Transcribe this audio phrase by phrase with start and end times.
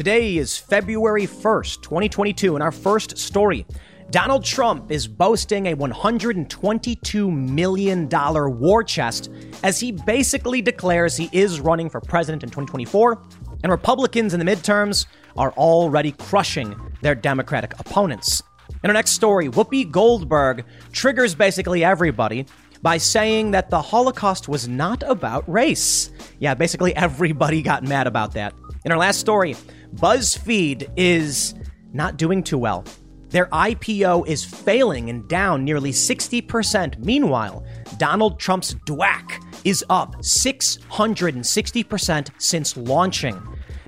[0.00, 3.66] Today is February 1st, 2022, and our first story.
[4.10, 9.30] Donald Trump is boasting a $122 million war chest
[9.62, 13.22] as he basically declares he is running for president in 2024,
[13.62, 15.04] and Republicans in the midterms
[15.36, 18.42] are already crushing their Democratic opponents.
[18.82, 22.46] In our next story, Whoopi Goldberg triggers basically everybody
[22.80, 26.08] by saying that the Holocaust was not about race.
[26.38, 28.54] Yeah, basically everybody got mad about that.
[28.86, 29.56] In our last story,
[29.94, 31.54] BuzzFeed is
[31.92, 32.84] not doing too well.
[33.30, 36.98] Their IPO is failing and down nearly 60%.
[36.98, 37.64] Meanwhile,
[37.96, 43.40] Donald Trump's DWAC is up 660% since launching.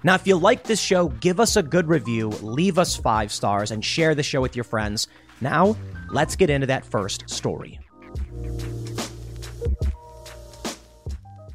[0.05, 3.71] Now, if you like this show, give us a good review, leave us five stars,
[3.71, 5.09] and share the show with your friends.
[5.41, 5.77] Now,
[6.11, 7.81] let's get into that first story.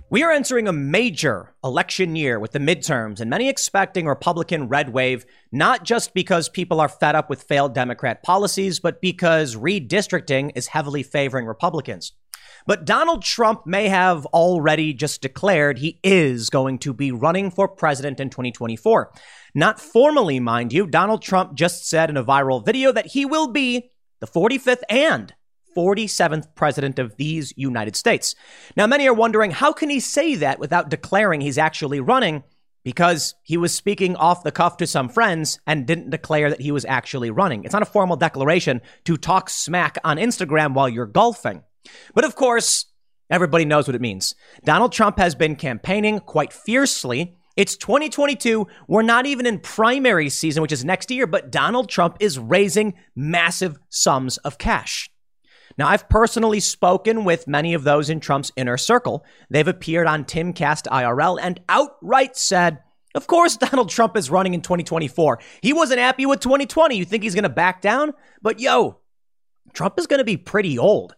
[0.09, 4.93] We are entering a major election year with the midterms, and many expecting Republican red
[4.93, 10.53] wave, not just because people are fed up with failed Democrat policies, but because redistricting
[10.55, 12.13] is heavily favoring Republicans.
[12.65, 17.67] But Donald Trump may have already just declared he is going to be running for
[17.67, 19.11] president in 2024.
[19.53, 23.49] Not formally, mind you, Donald Trump just said in a viral video that he will
[23.49, 25.33] be the 45th and
[25.75, 28.35] 47th president of these United States.
[28.75, 32.43] Now, many are wondering how can he say that without declaring he's actually running?
[32.83, 36.71] Because he was speaking off the cuff to some friends and didn't declare that he
[36.71, 37.65] was actually running.
[37.65, 41.63] It's not a formal declaration to talk smack on Instagram while you're golfing.
[42.13, 42.85] But of course,
[43.29, 44.35] everybody knows what it means.
[44.63, 47.35] Donald Trump has been campaigning quite fiercely.
[47.57, 48.67] It's 2022.
[48.87, 52.93] We're not even in primary season, which is next year, but Donald Trump is raising
[53.15, 55.09] massive sums of cash.
[55.77, 59.23] Now, I've personally spoken with many of those in Trump's inner circle.
[59.49, 62.79] They've appeared on Timcast IRL and outright said,
[63.13, 65.39] of course, Donald Trump is running in 2024.
[65.61, 66.95] He wasn't happy with 2020.
[66.95, 68.13] You think he's going to back down?
[68.41, 68.99] But yo,
[69.73, 71.15] Trump is going to be pretty old.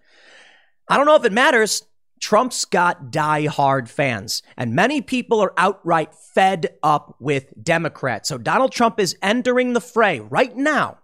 [0.87, 1.83] I don't know if it matters.
[2.19, 8.27] Trump's got die-hard fans, and many people are outright fed up with Democrats.
[8.27, 10.97] So Donald Trump is entering the fray right now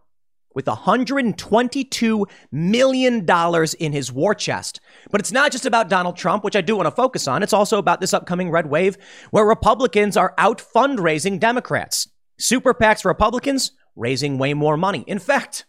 [0.56, 3.28] with $122 million
[3.80, 4.80] in his war chest.
[5.12, 7.44] But it's not just about Donald Trump, which I do want to focus on.
[7.44, 8.98] It's also about this upcoming red wave
[9.30, 12.08] where Republicans are out fundraising Democrats.
[12.40, 15.04] Super PACs Republicans raising way more money.
[15.08, 15.66] In fact,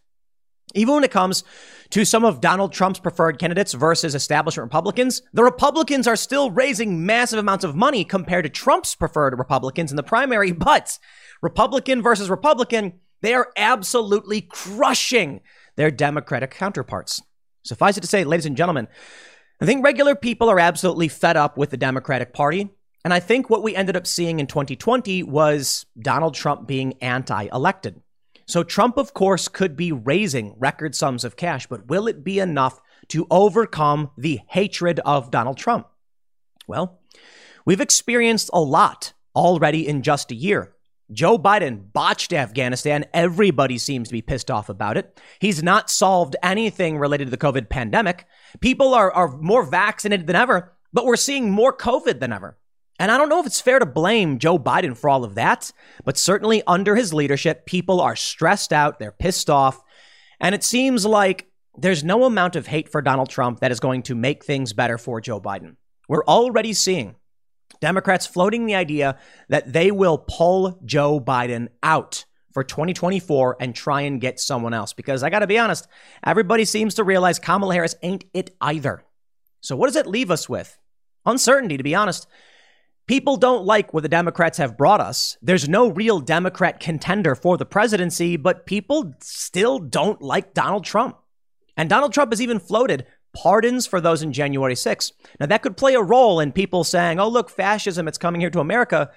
[0.75, 1.45] even when it comes
[1.91, 7.07] to some of Donald Trump's preferred candidates versus establishment Republicans, the Republicans are still raising
[7.07, 10.53] massive amounts of money compared to Trump's preferred Republicans in the primary.
[10.53, 10.99] But
[11.41, 12.95] Republican versus Republican,
[13.27, 15.41] they are absolutely crushing
[15.75, 17.21] their Democratic counterparts.
[17.65, 18.87] Suffice it to say, ladies and gentlemen,
[19.61, 22.71] I think regular people are absolutely fed up with the Democratic Party.
[23.05, 27.49] And I think what we ended up seeing in 2020 was Donald Trump being anti
[27.53, 28.01] elected.
[28.47, 32.39] So Trump, of course, could be raising record sums of cash, but will it be
[32.39, 35.89] enough to overcome the hatred of Donald Trump?
[36.69, 37.01] Well,
[37.65, 40.76] we've experienced a lot already in just a year.
[41.13, 43.05] Joe Biden botched Afghanistan.
[43.15, 45.21] Everybody seems to be pissed off about it.
[45.39, 48.27] He's not solved anything related to the COVID pandemic.
[48.61, 52.59] People are, are more vaccinated than ever, but we're seeing more COVID than ever.
[52.99, 55.71] And I don't know if it's fair to blame Joe Biden for all of that,
[56.05, 59.83] but certainly under his leadership, people are stressed out, they're pissed off,
[60.41, 64.03] and it seems like there's no amount of hate for Donald Trump that is going
[64.05, 65.77] to make things better for Joe Biden.
[66.09, 67.17] We're already seeing
[67.81, 69.19] Democrats floating the idea
[69.49, 74.93] that they will pull Joe Biden out for 2024 and try and get someone else.
[74.95, 75.87] Because I got to be honest,
[76.25, 79.05] everybody seems to realize Kamala Harris ain't it either.
[79.61, 80.79] So, what does it leave us with?
[81.27, 82.27] Uncertainty, to be honest.
[83.07, 85.37] People don't like what the Democrats have brought us.
[85.41, 91.19] There's no real Democrat contender for the presidency, but people still don't like Donald Trump.
[91.77, 95.13] And Donald Trump has even floated pardons for those in January 6th.
[95.39, 98.51] Now, that could play a role in people saying, oh, look, fascism, it's coming here
[98.51, 99.11] to America.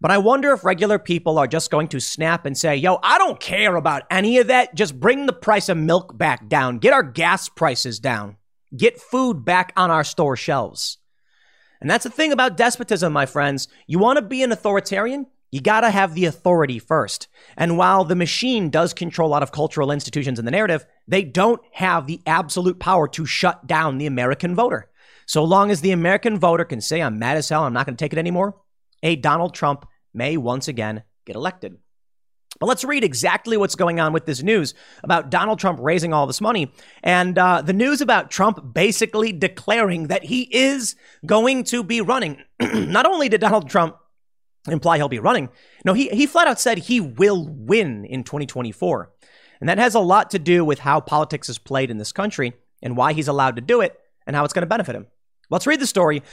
[0.00, 3.18] But I wonder if regular people are just going to snap and say, yo, I
[3.18, 4.74] don't care about any of that.
[4.74, 8.36] Just bring the price of milk back down, get our gas prices down,
[8.76, 10.98] get food back on our store shelves.
[11.80, 13.68] And that's the thing about despotism, my friends.
[13.86, 15.26] You want to be an authoritarian?
[15.52, 17.28] You got to have the authority first.
[17.56, 21.24] And while the machine does control a lot of cultural institutions in the narrative, they
[21.24, 24.88] don't have the absolute power to shut down the American voter.
[25.26, 27.96] So long as the American voter can say, I'm mad as hell, I'm not going
[27.96, 28.56] to take it anymore,
[29.02, 31.78] a Donald Trump may once again get elected.
[32.60, 36.26] But let's read exactly what's going on with this news about Donald Trump raising all
[36.26, 36.70] this money
[37.02, 40.94] and uh, the news about Trump basically declaring that he is
[41.26, 42.42] going to be running.
[42.60, 43.96] Not only did Donald Trump
[44.68, 45.48] imply he'll be running,
[45.84, 49.10] no, he, he flat out said he will win in 2024.
[49.62, 52.54] And that has a lot to do with how politics is played in this country
[52.82, 55.06] and why he's allowed to do it and how it's going to benefit him.
[55.50, 56.24] Let's read the story.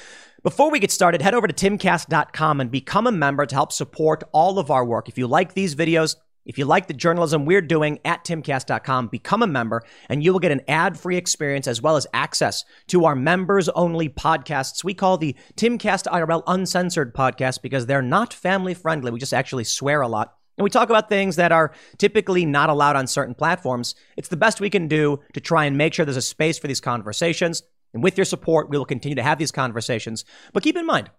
[0.41, 4.23] Before we get started, head over to timcast.com and become a member to help support
[4.31, 5.09] all of our work.
[5.09, 9.43] If you like these videos, if you like the journalism we're doing at timcast.com, become
[9.43, 13.05] a member and you will get an ad free experience as well as access to
[13.05, 14.83] our members only podcasts.
[14.83, 19.11] We call the Timcast IRL Uncensored podcast because they're not family friendly.
[19.11, 20.38] We just actually swear a lot.
[20.59, 23.95] And we talk about things that are typically not allowed on certain platforms.
[24.17, 26.67] It's the best we can do to try and make sure there's a space for
[26.67, 27.63] these conversations.
[27.93, 30.25] And with your support, we will continue to have these conversations.
[30.51, 31.11] But keep in mind,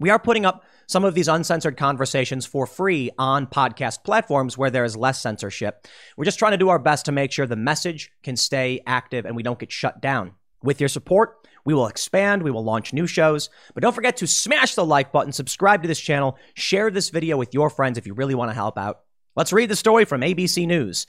[0.00, 4.70] we are putting up some of these uncensored conversations for free on podcast platforms where
[4.70, 5.86] there is less censorship.
[6.16, 9.26] We're just trying to do our best to make sure the message can stay active
[9.26, 10.32] and we don't get shut down.
[10.60, 11.36] With your support,
[11.66, 15.12] we will expand, we will launch new shows, but don't forget to smash the like
[15.12, 18.50] button, subscribe to this channel, share this video with your friends if you really want
[18.50, 19.00] to help out.
[19.34, 21.06] Let's read the story from ABC News.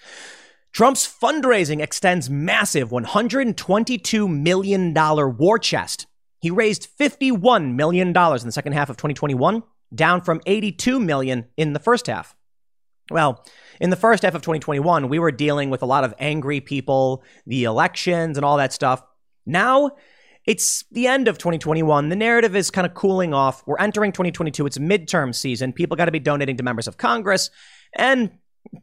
[0.74, 4.94] Trump's fundraising extends massive $122 million
[5.38, 6.08] war chest.
[6.40, 9.64] He raised $51 million in the second half of 2021,
[9.94, 12.36] down from 82 million in the first half.
[13.10, 13.46] Well,
[13.80, 17.24] in the first half of 2021, we were dealing with a lot of angry people,
[17.46, 19.02] the elections, and all that stuff.
[19.46, 19.92] Now,
[20.48, 22.08] it's the end of 2021.
[22.08, 23.68] The narrative is kind of cooling off.
[23.68, 24.66] We're entering 2022.
[24.66, 25.74] It's midterm season.
[25.74, 27.50] People got to be donating to members of Congress.
[27.94, 28.32] And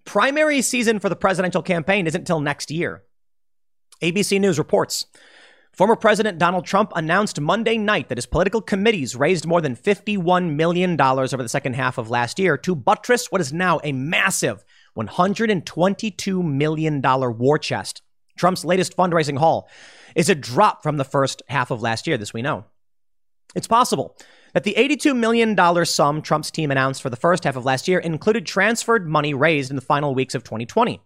[0.04, 3.02] primary season for the presidential campaign isn't until next year.
[4.02, 5.06] ABC News reports
[5.72, 10.54] former President Donald Trump announced Monday night that his political committees raised more than $51
[10.54, 14.64] million over the second half of last year to buttress what is now a massive
[14.96, 18.02] $122 million war chest.
[18.36, 19.68] Trump's latest fundraising haul
[20.14, 22.64] is a drop from the first half of last year, this we know.
[23.54, 24.16] It's possible
[24.52, 27.98] that the $82 million sum Trump's team announced for the first half of last year
[27.98, 31.00] included transferred money raised in the final weeks of 2020,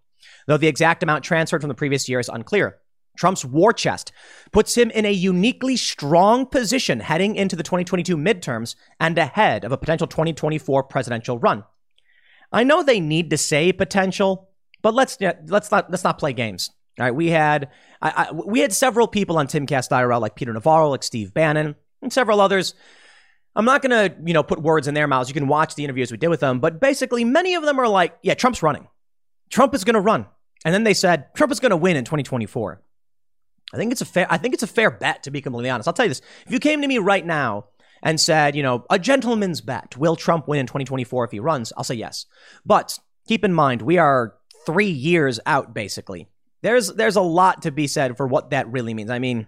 [0.46, 2.78] though the exact amount transferred from the previous year is unclear.
[3.18, 4.12] Trump's war chest
[4.52, 9.72] puts him in a uniquely strong position heading into the 2022 midterms and ahead of
[9.72, 11.64] a potential 2024 presidential run.
[12.52, 14.50] I know they need to say potential,
[14.82, 16.70] but let's let's not let's not play games.
[16.98, 17.70] All right, we had
[18.02, 21.76] I, I, we had several people on Timcast IRL like Peter Navarro, like Steve Bannon,
[22.02, 22.74] and several others
[23.58, 25.28] I'm not going to, you know, put words in their mouths.
[25.28, 27.88] You can watch the interviews we did with them, but basically many of them are
[27.88, 28.86] like, yeah, Trump's running.
[29.50, 30.26] Trump is going to run.
[30.64, 32.80] And then they said Trump is going to win in 2024.
[33.72, 35.88] I think it's a fair I think it's a fair bet to be completely honest.
[35.88, 36.22] I'll tell you this.
[36.46, 37.66] If you came to me right now
[38.00, 41.72] and said, you know, a gentleman's bet, will Trump win in 2024 if he runs?
[41.76, 42.26] I'll say yes.
[42.64, 44.34] But keep in mind, we are
[44.66, 46.28] 3 years out basically.
[46.62, 49.10] There's there's a lot to be said for what that really means.
[49.10, 49.46] I mean,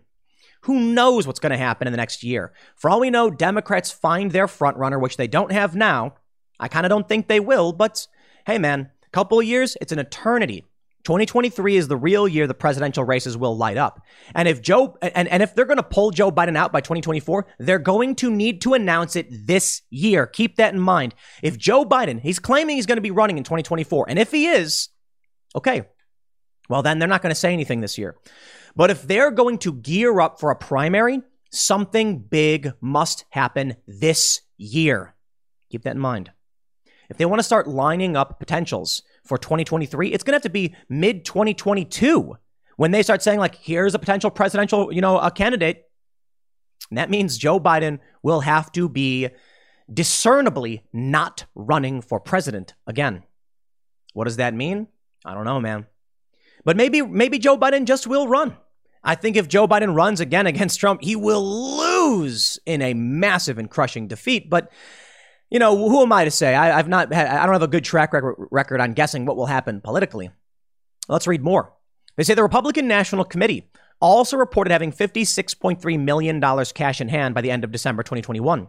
[0.62, 2.52] who knows what's going to happen in the next year?
[2.76, 6.14] For all we know, Democrats find their frontrunner, which they don't have now.
[6.58, 8.06] I kind of don't think they will, but
[8.46, 10.64] hey, man, a couple years, it's an eternity.
[11.04, 14.02] 2023 is the real year the presidential races will light up.
[14.34, 17.46] And if Joe and, and if they're going to pull Joe Biden out by 2024,
[17.58, 20.26] they're going to need to announce it this year.
[20.26, 21.14] Keep that in mind.
[21.42, 24.46] If Joe Biden, he's claiming he's going to be running in 2024, and if he
[24.46, 24.90] is,
[25.56, 25.84] okay,
[26.70, 28.16] well then they're not going to say anything this year.
[28.76, 34.40] But if they're going to gear up for a primary, something big must happen this
[34.56, 35.14] year.
[35.70, 36.30] Keep that in mind.
[37.10, 40.48] If they want to start lining up potentials for 2023, it's going to have to
[40.48, 42.36] be mid 2022
[42.76, 45.86] when they start saying like, here's a potential presidential, you know, a candidate.
[46.88, 49.28] And that means Joe Biden will have to be
[49.92, 53.24] discernibly not running for president again.
[54.14, 54.86] What does that mean?
[55.24, 55.86] I don't know, man.
[56.64, 58.56] But maybe maybe Joe Biden just will run.
[59.02, 63.58] I think if Joe Biden runs again against Trump, he will lose in a massive
[63.58, 64.50] and crushing defeat.
[64.50, 64.70] But
[65.50, 66.54] you know, who am I to say?
[66.54, 69.46] I, have not had, I don't have a good track record on guessing what will
[69.46, 70.30] happen politically.
[71.08, 71.72] Let's read more.
[72.16, 73.68] They say the Republican National Committee
[74.00, 76.40] also reported having $56.3 million
[76.74, 78.68] cash in hand by the end of December 2021.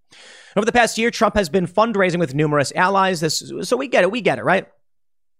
[0.56, 3.20] Over the past year, Trump has been fundraising with numerous allies.
[3.20, 4.12] This, so we get it.
[4.12, 4.68] We get it, right?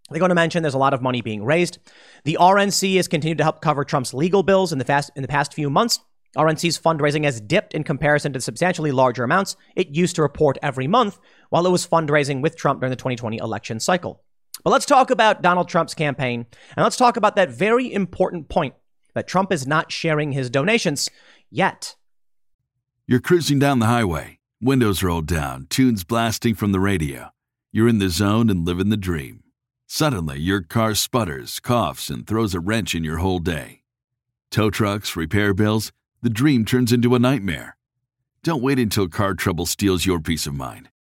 [0.10, 1.80] They're going to mention there's a lot of money being raised.
[2.26, 5.28] The RNC has continued to help cover Trump's legal bills in the, fast, in the
[5.28, 6.00] past few months.
[6.38, 10.88] RNC's fundraising has dipped in comparison to substantially larger amounts it used to report every
[10.88, 14.24] month while it was fundraising with Trump during the 2020 election cycle.
[14.64, 18.76] But let's talk about Donald Trump's campaign, and let's talk about that very important point
[19.14, 21.10] that Trump is not sharing his donations
[21.50, 21.96] yet.
[23.06, 27.32] You're cruising down the highway Windows rolled down, tunes blasting from the radio.
[27.74, 29.44] You're in the zone and living the dream.
[29.88, 33.82] Suddenly, your car sputters, coughs, and throws a wrench in your whole day.
[34.52, 35.92] Tow trucks, repair bills,
[36.22, 37.76] the dream turns into a nightmare.
[38.42, 40.88] Don't wait until car trouble steals your peace of mind.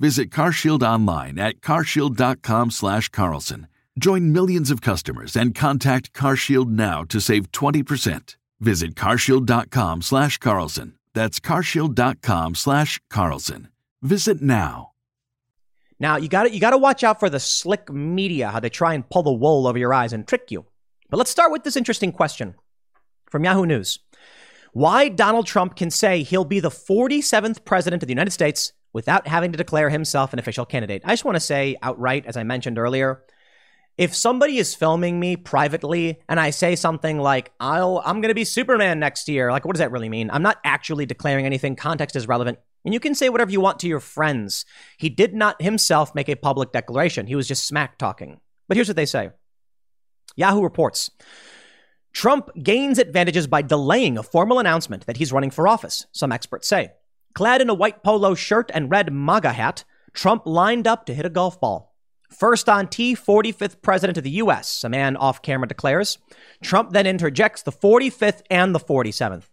[0.00, 3.66] Visit CarShield online at carshield.com/slash Carlson.
[3.98, 8.36] Join millions of customers and contact CarShield now to save 20%.
[8.60, 10.94] Visit carshield.com/slash Carlson.
[11.12, 13.68] That's carshield.com slash Carlson.
[14.00, 14.92] Visit now.
[15.98, 18.94] Now you got you got to watch out for the slick media, how they try
[18.94, 20.64] and pull the wool over your eyes and trick you.
[21.10, 22.54] But let's start with this interesting question
[23.30, 23.98] from Yahoo News:
[24.72, 29.26] Why Donald Trump can say he'll be the 47th president of the United States without
[29.26, 31.02] having to declare himself an official candidate?
[31.04, 33.22] I just want to say outright, as I mentioned earlier,
[33.98, 38.34] if somebody is filming me privately and I say something like, I'll, I'm going to
[38.34, 40.30] be Superman next year, like, what does that really mean?
[40.30, 41.76] I'm not actually declaring anything.
[41.76, 42.58] Context is relevant.
[42.84, 44.64] And you can say whatever you want to your friends.
[44.96, 47.26] He did not himself make a public declaration.
[47.26, 48.40] He was just smack talking.
[48.68, 49.30] But here's what they say
[50.36, 51.10] Yahoo reports
[52.12, 56.68] Trump gains advantages by delaying a formal announcement that he's running for office, some experts
[56.68, 56.92] say.
[57.34, 61.26] Clad in a white polo shirt and red MAGA hat, Trump lined up to hit
[61.26, 61.94] a golf ball.
[62.30, 66.18] First on T, 45th president of the U.S., a man off camera declares.
[66.62, 69.44] Trump then interjects the 45th and the 47th.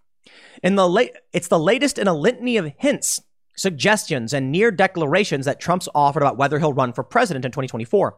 [0.63, 3.19] In the it's the latest in a litany of hints,
[3.55, 8.17] suggestions, and near declarations that Trump's offered about whether he'll run for president in 2024.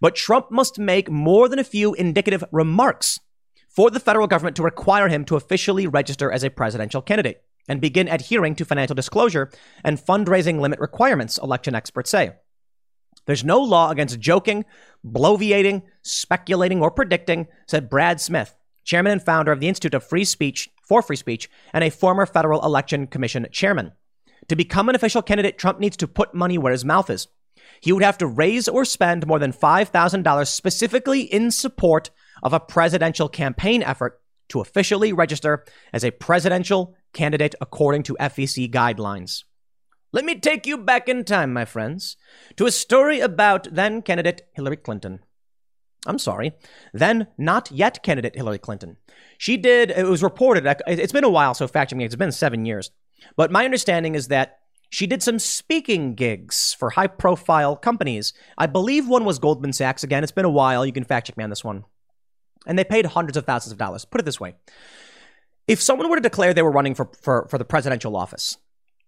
[0.00, 3.20] But Trump must make more than a few indicative remarks
[3.68, 7.80] for the federal government to require him to officially register as a presidential candidate and
[7.80, 9.50] begin adhering to financial disclosure
[9.84, 12.32] and fundraising limit requirements, election experts say.
[13.26, 14.64] There's no law against joking,
[15.06, 20.24] bloviating, speculating, or predicting, said Brad Smith, chairman and founder of the Institute of Free
[20.24, 23.92] Speech for Free Speech and a former Federal Election Commission chairman.
[24.48, 27.28] To become an official candidate, Trump needs to put money where his mouth is.
[27.80, 32.10] He would have to raise or spend more than $5,000 specifically in support
[32.42, 38.70] of a presidential campaign effort to officially register as a presidential candidate according to FEC
[38.70, 39.44] guidelines.
[40.12, 42.16] Let me take you back in time, my friends,
[42.56, 45.20] to a story about then candidate Hillary Clinton.
[46.06, 46.52] I'm sorry,
[46.94, 48.96] then not yet candidate Hillary Clinton.
[49.38, 52.32] She did, it was reported, it's been a while, so fact check me, it's been
[52.32, 52.90] seven years.
[53.36, 58.32] But my understanding is that she did some speaking gigs for high profile companies.
[58.58, 60.02] I believe one was Goldman Sachs.
[60.02, 60.84] Again, it's been a while.
[60.84, 61.84] You can fact check me on this one.
[62.66, 64.04] and they paid hundreds of thousands of dollars.
[64.04, 64.54] Put it this way
[65.70, 68.56] if someone were to declare they were running for, for, for the presidential office,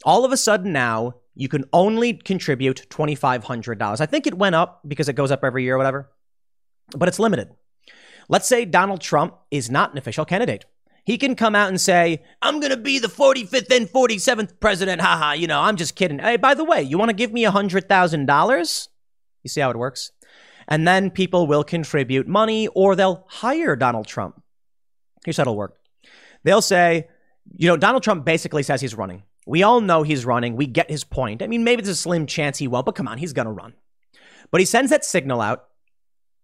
[0.04, 4.00] all of a sudden now you can only contribute $2,500.
[4.00, 6.08] I think it went up because it goes up every year or whatever,
[6.96, 7.48] but it's limited.
[8.28, 10.64] Let's say Donald Trump is not an official candidate.
[11.04, 15.00] He can come out and say, I'm going to be the 45th and 47th president.
[15.00, 16.20] Haha, you know, I'm just kidding.
[16.20, 18.88] Hey, by the way, you want to give me $100,000?
[19.42, 20.12] You see how it works?
[20.68, 24.40] And then people will contribute money or they'll hire Donald Trump.
[25.24, 25.81] Here's how it'll work
[26.44, 27.08] they'll say,
[27.56, 29.22] you know, Donald Trump basically says he's running.
[29.46, 30.56] We all know he's running.
[30.56, 31.42] We get his point.
[31.42, 33.52] I mean, maybe there's a slim chance he won't, but come on, he's going to
[33.52, 33.74] run.
[34.50, 35.64] But he sends that signal out,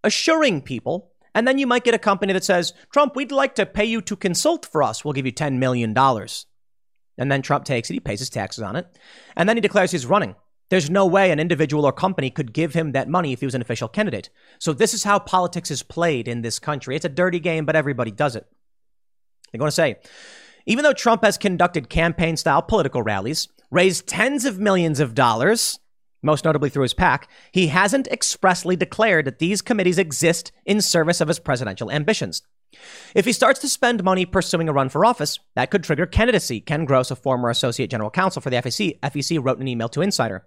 [0.03, 1.13] assuring people.
[1.35, 4.01] And then you might get a company that says, Trump, we'd like to pay you
[4.03, 5.05] to consult for us.
[5.05, 5.97] We'll give you $10 million.
[5.97, 8.87] And then Trump takes it, he pays his taxes on it.
[9.37, 10.35] And then he declares he's running.
[10.71, 13.55] There's no way an individual or company could give him that money if he was
[13.55, 14.31] an official candidate.
[14.59, 16.95] So this is how politics is played in this country.
[16.95, 18.47] It's a dirty game, but everybody does it.
[19.53, 19.97] They're going to say,
[20.67, 25.79] even though Trump has conducted campaign style political rallies, raised tens of millions of dollars,
[26.23, 31.21] most notably through his PAC, he hasn't expressly declared that these committees exist in service
[31.21, 32.43] of his presidential ambitions.
[33.15, 36.61] If he starts to spend money pursuing a run for office, that could trigger candidacy,
[36.61, 40.03] Ken Gross, a former associate general counsel for the FEC, FEC wrote an email to
[40.03, 40.45] Insider.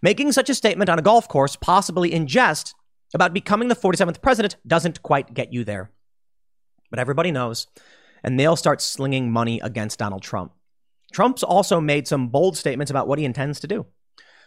[0.00, 2.74] Making such a statement on a golf course, possibly in jest,
[3.12, 5.90] about becoming the 47th president doesn't quite get you there.
[6.90, 7.66] But everybody knows
[8.24, 10.52] and they'll start slinging money against Donald Trump.
[11.12, 13.86] Trump's also made some bold statements about what he intends to do.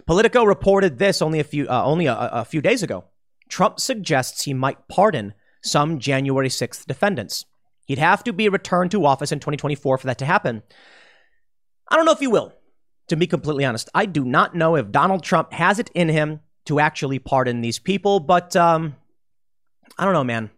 [0.05, 3.05] Politico reported this only a few uh, only a, a few days ago.
[3.47, 7.45] Trump suggests he might pardon some January 6th defendants.
[7.85, 10.63] He'd have to be returned to office in 2024 for that to happen.
[11.89, 12.53] I don't know if he will,
[13.07, 13.89] to be completely honest.
[13.93, 17.79] I do not know if Donald Trump has it in him to actually pardon these
[17.79, 18.97] people, but um,
[19.97, 20.49] I don't know, man.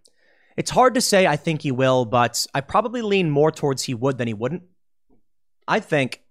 [0.59, 3.93] It's hard to say I think he will, but I probably lean more towards he
[3.93, 4.63] would than he wouldn't.
[5.65, 6.21] I think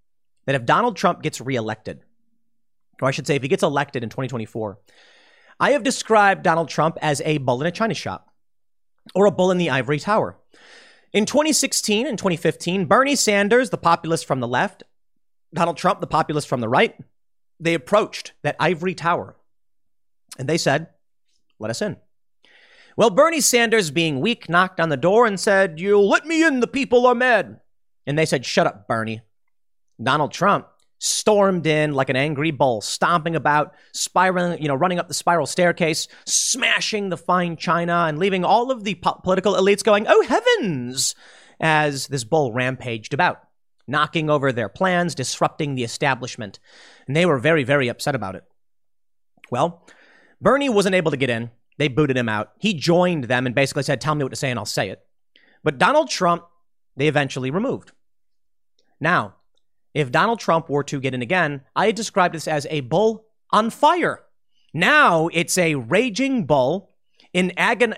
[0.45, 2.03] that if Donald Trump gets reelected,
[3.01, 4.79] or I should say, if he gets elected in 2024,
[5.59, 8.31] I have described Donald Trump as a bull in a china shop
[9.15, 10.37] or a bull in the ivory tower.
[11.15, 14.83] In 2016 and 2015, Bernie Sanders, the populist from the left,
[15.55, 16.95] Donald Trump, the populist from the right,
[17.59, 19.37] they approached that ivory tower
[20.39, 20.89] and they said,
[21.59, 21.97] let us in.
[22.99, 26.59] Well, Bernie Sanders, being weak, knocked on the door and said, You let me in,
[26.59, 27.61] the people are mad.
[28.09, 29.21] And they said, Shut up, Bernie.
[30.03, 30.67] Donald Trump
[30.99, 35.47] stormed in like an angry bull, stomping about, spiraling, you know, running up the spiral
[35.47, 40.23] staircase, smashing the fine china, and leaving all of the po- political elites going, Oh
[40.23, 41.15] heavens,
[41.61, 43.39] as this bull rampaged about,
[43.87, 46.59] knocking over their plans, disrupting the establishment.
[47.07, 48.43] And they were very, very upset about it.
[49.53, 49.87] Well,
[50.41, 51.53] Bernie wasn't able to get in.
[51.79, 52.53] They booted him out.
[52.59, 55.01] He joined them and basically said, Tell me what to say and I'll say it.
[55.65, 56.45] But Donald Trump,
[56.97, 57.93] they eventually removed.
[59.01, 59.37] Now,
[59.95, 63.71] if Donald Trump were to get in again, I described this as a bull on
[63.71, 64.25] fire.
[64.75, 66.91] Now it's a raging bull,
[67.33, 67.95] in agon,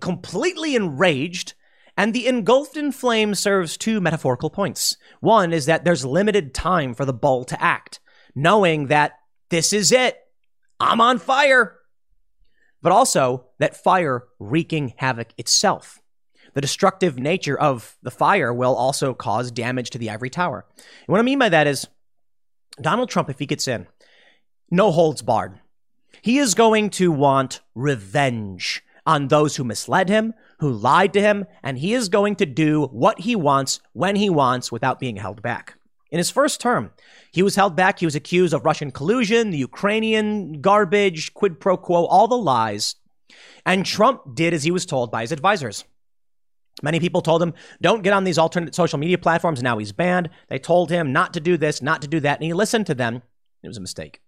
[0.00, 1.54] completely enraged,
[1.96, 4.96] and the engulfed in flame serves two metaphorical points.
[5.20, 8.00] One is that there's limited time for the bull to act,
[8.34, 9.12] knowing that
[9.50, 10.18] this is it.
[10.78, 11.79] I'm on fire
[12.82, 16.00] but also that fire wreaking havoc itself.
[16.54, 20.66] The destructive nature of the fire will also cause damage to the ivory tower.
[20.76, 21.86] And what I mean by that is
[22.80, 23.86] Donald Trump, if he gets in,
[24.70, 25.60] no holds barred.
[26.22, 31.46] He is going to want revenge on those who misled him, who lied to him,
[31.62, 35.42] and he is going to do what he wants when he wants without being held
[35.42, 35.74] back.
[36.10, 36.90] In his first term,
[37.32, 38.00] he was held back.
[38.00, 42.96] He was accused of Russian collusion, the Ukrainian garbage, quid pro quo, all the lies.
[43.64, 45.84] And Trump did as he was told by his advisors.
[46.82, 49.62] Many people told him, don't get on these alternate social media platforms.
[49.62, 50.30] Now he's banned.
[50.48, 52.38] They told him not to do this, not to do that.
[52.38, 53.22] And he listened to them.
[53.62, 54.20] It was a mistake.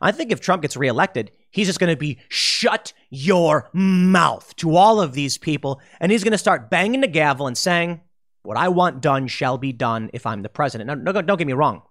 [0.00, 4.76] I think if Trump gets reelected, he's just going to be shut your mouth to
[4.76, 5.80] all of these people.
[5.98, 8.00] And he's going to start banging the gavel and saying,
[8.42, 10.88] what I want done shall be done if I'm the president.
[10.88, 11.82] Now, no, don't get me wrong.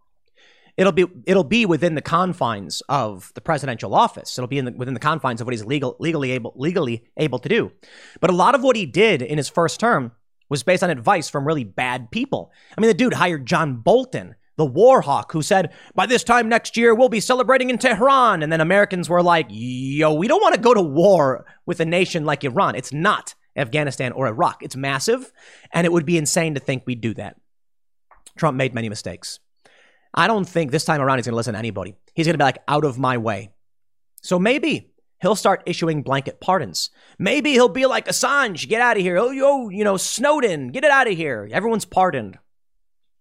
[0.78, 4.38] It'll be it'll be within the confines of the presidential office.
[4.38, 7.50] It'll be the, within the confines of what he's legal, legally able legally able to
[7.50, 7.72] do.
[8.22, 10.14] But a lot of what he did in his first term
[10.48, 12.52] was based on advice from really bad people.
[12.78, 16.50] I mean, the dude hired John Bolton, the war hawk, who said, by this time
[16.50, 18.42] next year, we'll be celebrating in Tehran.
[18.42, 21.86] And then Americans were like, yo, we don't want to go to war with a
[21.86, 22.76] nation like Iran.
[22.76, 23.36] It's not.
[23.56, 24.64] Afghanistan or Iraq.
[24.64, 25.32] It's massive,
[25.74, 27.36] and it would be insane to think we'd do that.
[28.38, 29.40] Trump made many mistakes.
[30.14, 31.96] I don't think this time around he's going to listen to anybody.
[32.16, 33.52] He's going to be like, out of my way.
[34.22, 36.90] So maybe he'll start issuing blanket pardons.
[37.18, 39.18] Maybe he'll be like Assange, get out of here.
[39.18, 41.48] Oh, yo, you know, Snowden, get it out of here.
[41.52, 42.38] Everyone's pardoned.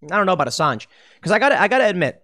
[0.04, 0.86] I don't know about Assange
[1.16, 2.22] because I got I got to admit,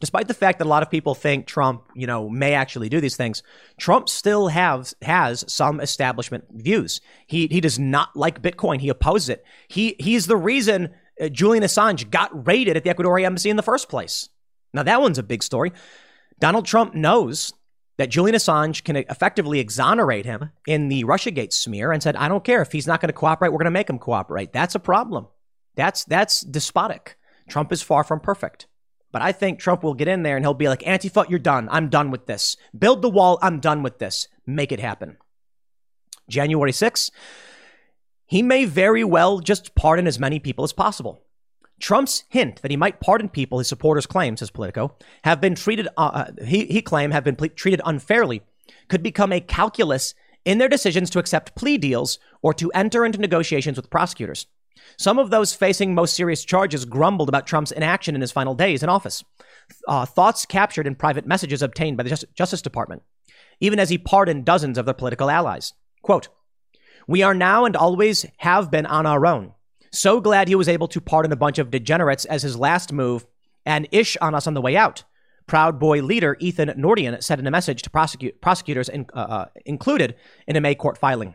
[0.00, 3.00] despite the fact that a lot of people think Trump, you know, may actually do
[3.00, 3.42] these things,
[3.78, 7.00] Trump still has has some establishment views.
[7.26, 8.80] He he does not like Bitcoin.
[8.80, 9.44] He opposes it.
[9.68, 13.62] He he's the reason uh, Julian Assange got raided at the Ecuadorian embassy in the
[13.62, 14.28] first place.
[14.72, 15.72] Now that one's a big story.
[16.38, 17.52] Donald Trump knows
[17.98, 22.42] that Julian Assange can effectively exonerate him in the Russiagate smear and said, I don't
[22.42, 24.54] care if he's not going to cooperate, we're going to make him cooperate.
[24.54, 25.26] That's a problem.
[25.76, 27.16] That's that's despotic.
[27.48, 28.66] Trump is far from perfect.
[29.12, 31.68] But I think Trump will get in there and he'll be like, Antifa, you're done.
[31.70, 32.56] I'm done with this.
[32.76, 33.38] Build the wall.
[33.42, 34.28] I'm done with this.
[34.46, 35.16] Make it happen.
[36.28, 37.10] January 6th,
[38.26, 41.20] he may very well just pardon as many people as possible.
[41.80, 44.94] Trump's hint that he might pardon people his supporters claim, says Politico,
[45.24, 48.42] have been treated, uh, uh he, he claim have been ple- treated unfairly,
[48.88, 53.18] could become a calculus in their decisions to accept plea deals or to enter into
[53.18, 54.46] negotiations with prosecutors.
[54.96, 58.82] Some of those facing most serious charges grumbled about Trump's inaction in his final days
[58.82, 59.24] in office.
[59.88, 63.02] Uh, thoughts captured in private messages obtained by the Just- Justice Department,
[63.60, 65.72] even as he pardoned dozens of their political allies.
[66.02, 66.28] Quote,
[67.06, 69.54] We are now and always have been on our own.
[69.92, 73.26] So glad he was able to pardon a bunch of degenerates as his last move
[73.66, 75.04] and ish on us on the way out.
[75.46, 79.46] Proud Boy leader Ethan Nordean said in a message to prosecute, prosecutors in, uh, uh,
[79.66, 80.14] included
[80.46, 81.34] in a May court filing.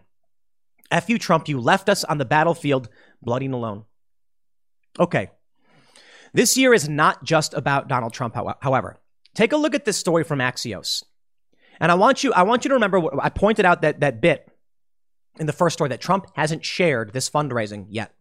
[0.92, 2.88] F you, Trump, you left us on the battlefield
[3.26, 3.86] bloody and alone.
[5.00, 5.30] Okay.
[6.34, 8.98] This year is not just about Donald Trump, however.
[9.34, 11.04] Take a look at this story from Axios.
[11.80, 14.50] And I want you, I want you to remember I pointed out that, that bit
[15.40, 18.14] in the first story that Trump hasn't shared this fundraising yet.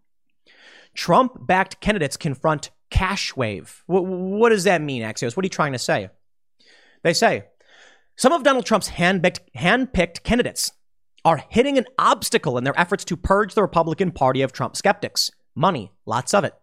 [0.94, 3.82] Trump backed candidates confront cash wave.
[3.86, 5.36] What, what, does that mean, Axios?
[5.36, 6.10] What are you trying to say?
[7.02, 7.44] They say
[8.16, 10.72] some of Donald Trump's hand-picked candidates
[11.24, 15.30] are hitting an obstacle in their efforts to purge the Republican Party of Trump skeptics.
[15.54, 16.54] Money, lots of it.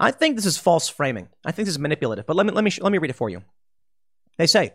[0.00, 1.28] I think this is false framing.
[1.44, 3.30] I think this is manipulative, but let me, let me, let me read it for
[3.30, 3.42] you.
[4.36, 4.74] They say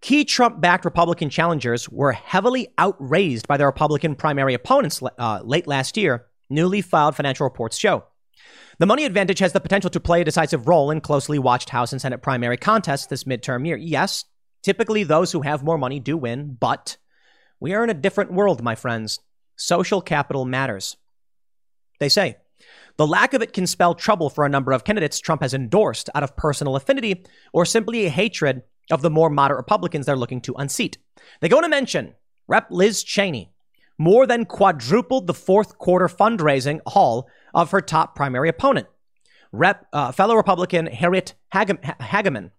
[0.00, 5.66] key Trump backed Republican challengers were heavily outraised by their Republican primary opponents uh, late
[5.66, 8.04] last year, newly filed financial reports show.
[8.78, 11.92] The money advantage has the potential to play a decisive role in closely watched House
[11.92, 13.76] and Senate primary contests this midterm year.
[13.76, 14.24] Yes,
[14.62, 16.96] typically those who have more money do win, but
[17.60, 19.20] we are in a different world, my friends.
[19.56, 20.96] Social capital matters.
[22.00, 22.36] They say
[22.96, 26.08] the lack of it can spell trouble for a number of candidates Trump has endorsed
[26.14, 30.40] out of personal affinity or simply a hatred of the more moderate Republicans they're looking
[30.42, 30.98] to unseat.
[31.40, 32.14] They go on to mention
[32.48, 32.68] Rep.
[32.70, 33.52] Liz Cheney
[33.98, 38.86] more than quadrupled the fourth quarter fundraising haul of her top primary opponent.
[39.52, 39.86] Rep.
[39.92, 42.50] Uh, fellow Republican Harriet Hageman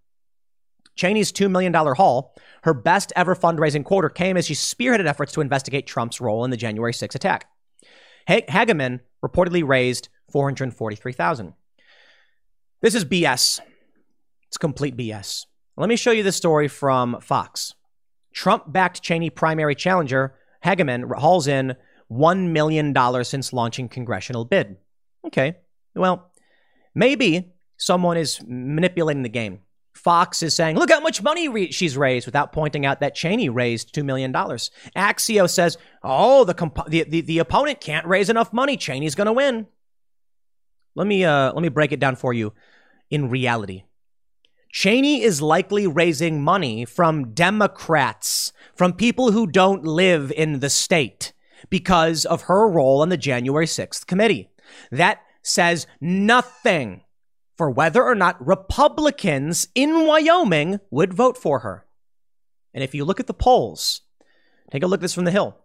[0.95, 5.41] Cheney's $2 million haul, her best ever fundraising quarter, came as she spearheaded efforts to
[5.41, 7.47] investigate Trump's role in the January 6 attack.
[8.27, 11.53] Hageman reportedly raised 443,000.
[12.81, 13.59] This is BS.
[14.47, 15.45] It's complete BS.
[15.77, 17.73] Let me show you this story from Fox.
[18.33, 21.75] Trump-backed Cheney primary challenger Hageman hauls in
[22.11, 24.77] $1 million since launching congressional bid.
[25.25, 25.57] Okay,
[25.95, 26.31] well,
[26.93, 29.61] maybe someone is manipulating the game.
[29.93, 33.49] Fox is saying, look how much money re- she's raised without pointing out that Cheney
[33.49, 34.31] raised $2 million.
[34.33, 38.77] Axios says, oh, the, comp- the, the, the, opponent can't raise enough money.
[38.77, 39.67] Cheney's going to win.
[40.95, 42.53] Let me, uh, let me break it down for you
[43.09, 43.83] in reality.
[44.71, 51.33] Cheney is likely raising money from Democrats, from people who don't live in the state
[51.69, 54.49] because of her role on the January 6th committee.
[54.89, 57.03] That says nothing
[57.61, 61.85] for whether or not Republicans in Wyoming would vote for her.
[62.73, 64.01] And if you look at the polls,
[64.71, 65.55] take a look at this from the Hill.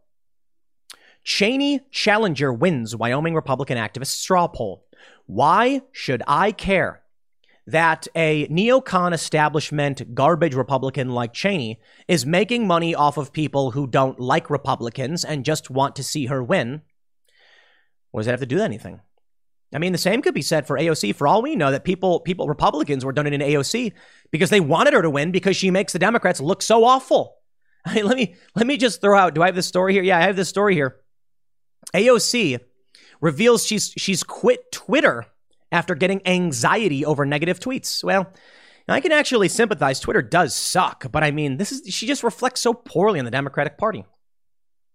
[1.24, 4.84] Cheney Challenger wins Wyoming Republican activist straw poll.
[5.24, 7.00] Why should I care
[7.66, 13.86] that a neocon establishment garbage Republican like Cheney is making money off of people who
[13.86, 16.82] don't like Republicans and just want to see her win?
[18.10, 19.00] What does that have to do anything?
[19.76, 21.14] I mean, the same could be said for AOC.
[21.14, 23.92] For all we know, that people, people, Republicans were donating to AOC
[24.30, 27.36] because they wanted her to win because she makes the Democrats look so awful.
[27.84, 29.34] I mean, let me let me just throw out.
[29.34, 30.02] Do I have this story here?
[30.02, 30.96] Yeah, I have this story here.
[31.94, 32.58] AOC
[33.20, 35.26] reveals she's she's quit Twitter
[35.70, 38.02] after getting anxiety over negative tweets.
[38.02, 38.32] Well,
[38.88, 40.00] I can actually sympathize.
[40.00, 43.30] Twitter does suck, but I mean, this is she just reflects so poorly on the
[43.30, 44.06] Democratic Party.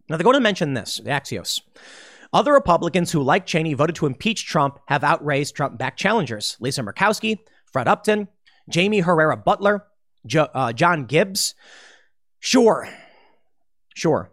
[0.10, 1.62] Now they're going to mention this, Axios.
[2.34, 6.82] Other Republicans who, like Cheney, voted to impeach Trump have outraised Trump backed challengers Lisa
[6.82, 7.40] Murkowski,
[7.72, 8.28] Fred Upton,
[8.74, 9.82] Jaime Herrera Beutler,
[10.26, 11.56] jo- uh, John Gibbs.
[12.40, 12.88] Sure,
[13.96, 14.32] Sure.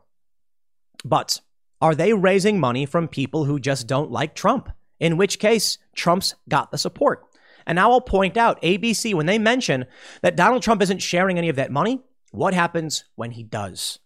[1.05, 1.41] But
[1.81, 4.69] are they raising money from people who just don't like Trump?
[4.99, 7.25] In which case, Trump's got the support.
[7.67, 9.87] And now I'll point out ABC, when they mention
[10.23, 13.99] that Donald Trump isn't sharing any of that money, what happens when he does?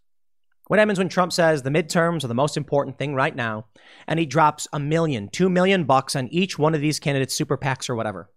[0.73, 3.67] What happens when Trump says the midterms are the most important thing right now,
[4.07, 7.59] and he drops a million, two million bucks on each one of these candidates' super
[7.59, 8.31] PACs or whatever?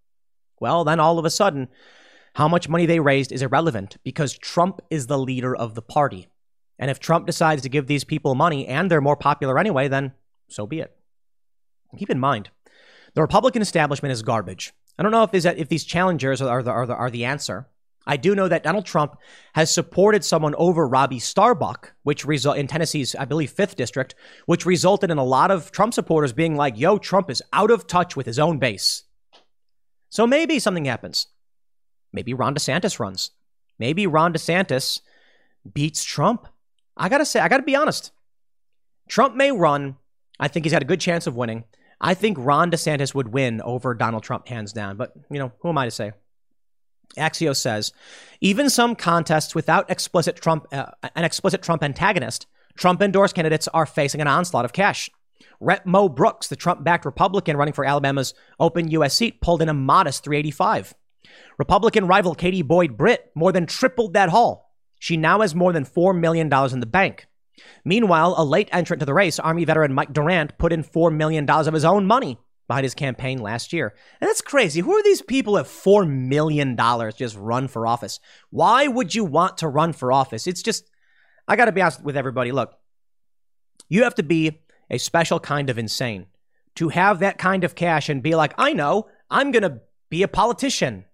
[0.60, 1.70] Well, then all of a sudden,
[2.34, 6.28] how much money they raised is irrelevant because Trump is the leader of the party.
[6.78, 10.12] And if Trump decides to give these people money and they're more popular anyway, then
[10.50, 10.94] so be it.
[11.98, 12.50] Keep in mind,
[13.14, 14.74] the Republican establishment is garbage.
[15.00, 17.70] I don't know if, these, if these challengers are the, are, the, are the answer.
[18.08, 19.18] I do know that Donald Trump
[19.54, 24.14] has supported someone over Robbie Starbuck, which result in Tennessee's, I believe, fifth district,
[24.46, 27.88] which resulted in a lot of Trump supporters being like, yo, Trump is out of
[27.88, 29.04] touch with his own base.
[30.10, 31.28] So maybe something happens.
[32.14, 33.32] Maybe Ron DeSantis runs.
[33.80, 35.02] Maybe Ron DeSantis
[35.74, 36.48] beats Trump.
[36.96, 38.12] I gotta say, I gotta be honest.
[39.10, 39.98] Trump may run.
[40.40, 41.64] I think he's got a good chance of winning.
[42.00, 44.98] I think Ron DeSantis would win over Donald Trump hands down.
[44.98, 46.12] But, you know, who am I to say?
[47.18, 47.92] Axios says
[48.42, 53.86] even some contests without explicit Trump, uh, an explicit Trump antagonist, Trump endorsed candidates are
[53.86, 55.10] facing an onslaught of cash.
[55.60, 59.16] Rep Mo Brooks, the Trump backed Republican running for Alabama's open U.S.
[59.16, 60.94] seat, pulled in a modest 385.
[61.58, 64.70] Republican rival Katie Boyd Britt more than tripled that haul.
[65.00, 67.28] She now has more than $4 million in the bank.
[67.86, 71.50] Meanwhile, a late entrant to the race, Army veteran Mike Durant, put in $4 million
[71.50, 73.94] of his own money behind his campaign last year.
[74.20, 74.82] And that's crazy.
[74.82, 76.76] Who are these people at $4 million
[77.16, 78.20] just run for office?
[78.50, 80.48] Why would you want to run for office?
[80.48, 80.90] It's just,
[81.48, 82.52] I got to be honest with everybody.
[82.52, 82.74] Look,
[83.88, 86.28] you have to be a special kind of insane
[86.76, 90.24] to have that kind of cash and be like, I know, I'm going to be
[90.24, 91.06] a politician.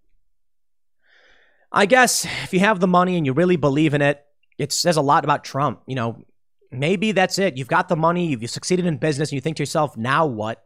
[1.71, 4.23] I guess if you have the money and you really believe in it,
[4.57, 5.81] it says a lot about Trump.
[5.85, 6.25] You know,
[6.71, 7.57] maybe that's it.
[7.57, 10.65] You've got the money, you've succeeded in business, and you think to yourself, now what?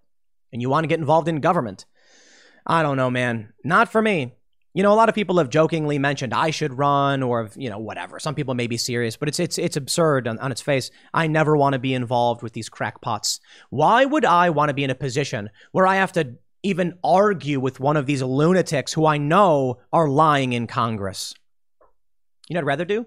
[0.51, 1.85] And you want to get involved in government.
[2.65, 3.53] I don't know, man.
[3.63, 4.33] Not for me.
[4.73, 7.79] You know, a lot of people have jokingly mentioned I should run or, you know,
[7.79, 8.19] whatever.
[8.19, 10.91] Some people may be serious, but it's it's it's absurd on, on its face.
[11.13, 13.39] I never want to be involved with these crackpots.
[13.69, 17.59] Why would I want to be in a position where I have to even argue
[17.61, 21.33] with one of these lunatics who I know are lying in Congress?
[22.49, 23.05] You know I'd rather do?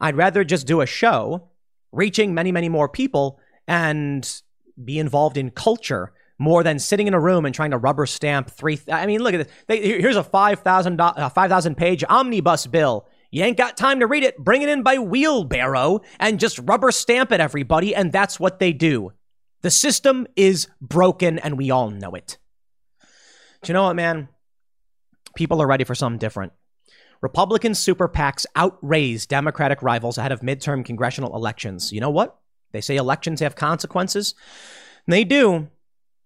[0.00, 1.50] I'd rather just do a show
[1.92, 4.40] reaching many, many more people and
[4.82, 8.50] be involved in culture more than sitting in a room and trying to rubber stamp
[8.50, 8.76] three.
[8.76, 9.52] Th- I mean, look at this.
[9.66, 13.06] They, here's a 5,000 uh, 5, page omnibus bill.
[13.30, 14.38] You ain't got time to read it.
[14.38, 17.94] Bring it in by wheelbarrow and just rubber stamp it, everybody.
[17.94, 19.12] And that's what they do.
[19.62, 22.38] The system is broken and we all know it.
[23.62, 24.28] Do you know what, man?
[25.34, 26.52] People are ready for something different.
[27.22, 31.90] Republican super PACs outraise Democratic rivals ahead of midterm congressional elections.
[31.90, 32.38] You know what?
[32.72, 34.34] They say elections have consequences.
[35.06, 35.68] They do,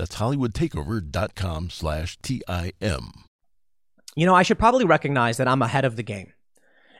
[0.00, 3.10] That's hollywoodtakeover.com slash T-I-M.
[4.16, 6.32] You know, I should probably recognize that I'm ahead of the game.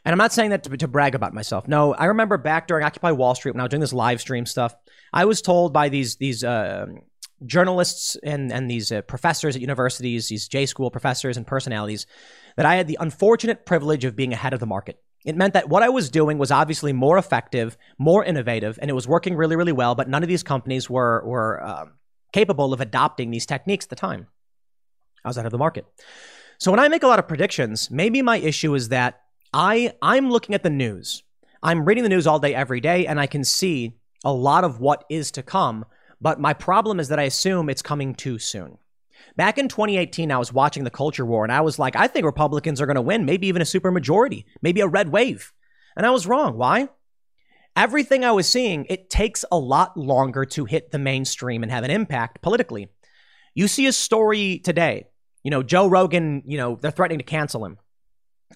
[0.04, 1.66] And I'm not saying that to, to, brag about myself.
[1.66, 4.44] No, I remember back during Occupy Wall Street when I was doing this live stream
[4.44, 4.74] stuff,
[5.14, 6.88] I was told by these these uh,
[7.46, 12.06] journalists and, and these uh, professors at universities, these J school professors and personalities,
[12.58, 15.02] that I had the unfortunate privilege of being ahead of the market.
[15.24, 18.94] It meant that what I was doing was obviously more effective, more innovative, and it
[18.94, 19.94] was working really, really well.
[19.94, 21.92] But none of these companies were were um,
[22.32, 24.26] capable of adopting these techniques at the time.
[25.24, 25.86] I was out of the market.
[26.58, 29.20] So when I make a lot of predictions, maybe my issue is that
[29.52, 31.22] I I'm looking at the news.
[31.62, 34.80] I'm reading the news all day every day and I can see a lot of
[34.80, 35.84] what is to come,
[36.20, 38.78] but my problem is that I assume it's coming too soon.
[39.36, 42.24] Back in 2018, I was watching the culture war and I was like, I think
[42.24, 45.52] Republicans are going to win, maybe even a supermajority, maybe a red wave.
[45.96, 46.56] And I was wrong.
[46.56, 46.88] Why?
[47.76, 51.85] Everything I was seeing, it takes a lot longer to hit the mainstream and have
[51.85, 52.88] an impact politically.
[53.54, 55.06] You see a story today,
[55.42, 57.78] you know, Joe Rogan, you know, they're threatening to cancel him.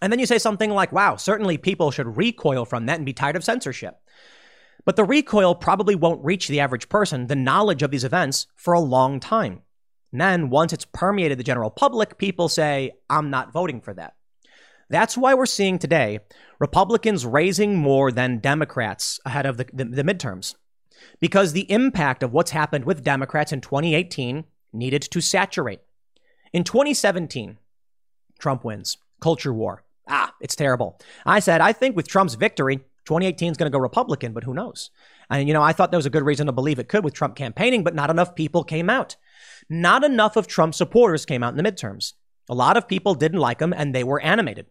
[0.03, 3.13] And then you say something like, wow, certainly people should recoil from that and be
[3.13, 3.97] tired of censorship.
[4.85, 8.75] But the recoil probably won't reach the average person, the knowledge of these events, for
[8.75, 9.63] a long time.
[10.13, 14.15] And then once it's permeated the general public, people say, I'm not voting for that.
[14.89, 16.21] That's why we're seeing today
[16.59, 20.55] Republicans raising more than Democrats ahead of the, the, the, midterms.
[21.21, 25.81] Because the impact of what's happened with Democrats in 2018 needed to saturate.
[26.53, 27.59] In 2017,
[28.39, 28.99] Trump wins.
[29.21, 29.85] Culture war.
[30.09, 31.01] Ah, it's terrible.
[31.25, 34.55] I said, I think with Trump's victory, 2018 is going to go Republican, but who
[34.55, 34.91] knows?
[35.31, 37.15] And, you know, I thought there was a good reason to believe it could with
[37.15, 39.17] Trump campaigning, but not enough people came out.
[39.69, 42.15] Not enough of Trump supporters came out in the midterms.
[42.49, 44.67] A lot of people didn't like him and they were animated.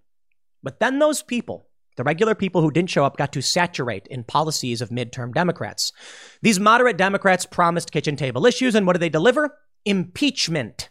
[0.63, 4.23] But then those people, the regular people who didn't show up, got to saturate in
[4.23, 5.91] policies of midterm Democrats.
[6.41, 9.57] These moderate Democrats promised kitchen table issues, and what did they deliver?
[9.85, 10.89] Impeachment.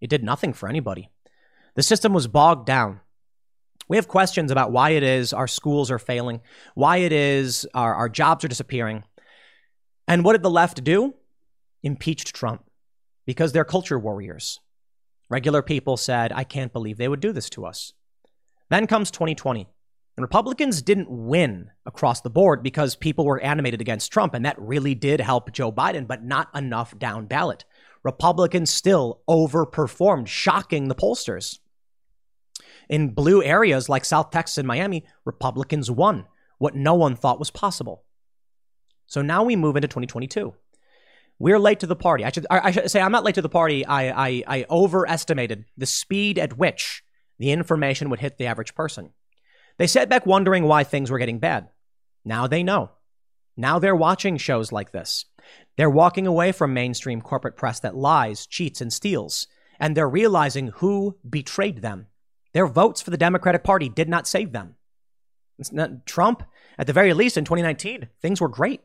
[0.00, 1.10] It did nothing for anybody.
[1.74, 3.00] The system was bogged down.
[3.88, 6.40] We have questions about why it is our schools are failing,
[6.74, 9.04] why it is our, our jobs are disappearing.
[10.06, 11.14] And what did the left do?
[11.82, 12.64] Impeached Trump
[13.26, 14.58] because they're culture warriors.
[15.28, 17.92] Regular people said, I can't believe they would do this to us.
[18.70, 19.68] Then comes 2020.
[20.16, 24.60] And Republicans didn't win across the board because people were animated against Trump, and that
[24.60, 27.64] really did help Joe Biden, but not enough down ballot.
[28.02, 31.60] Republicans still overperformed, shocking the pollsters.
[32.88, 36.26] In blue areas like South Texas and Miami, Republicans won
[36.58, 38.02] what no one thought was possible.
[39.06, 40.52] So now we move into 2022.
[41.38, 42.24] We're late to the party.
[42.24, 43.86] I should, I should say I'm not late to the party.
[43.86, 47.04] I, I, I overestimated the speed at which
[47.38, 49.10] the information would hit the average person.
[49.78, 51.68] They sat back wondering why things were getting bad.
[52.24, 52.90] Now they know.
[53.56, 55.24] Now they're watching shows like this.
[55.76, 59.46] They're walking away from mainstream corporate press that lies, cheats, and steals,
[59.80, 62.06] and they're realizing who betrayed them.
[62.52, 64.74] Their votes for the Democratic Party did not save them.
[65.72, 66.44] Not, Trump,
[66.78, 68.80] at the very least in 2019, things were great.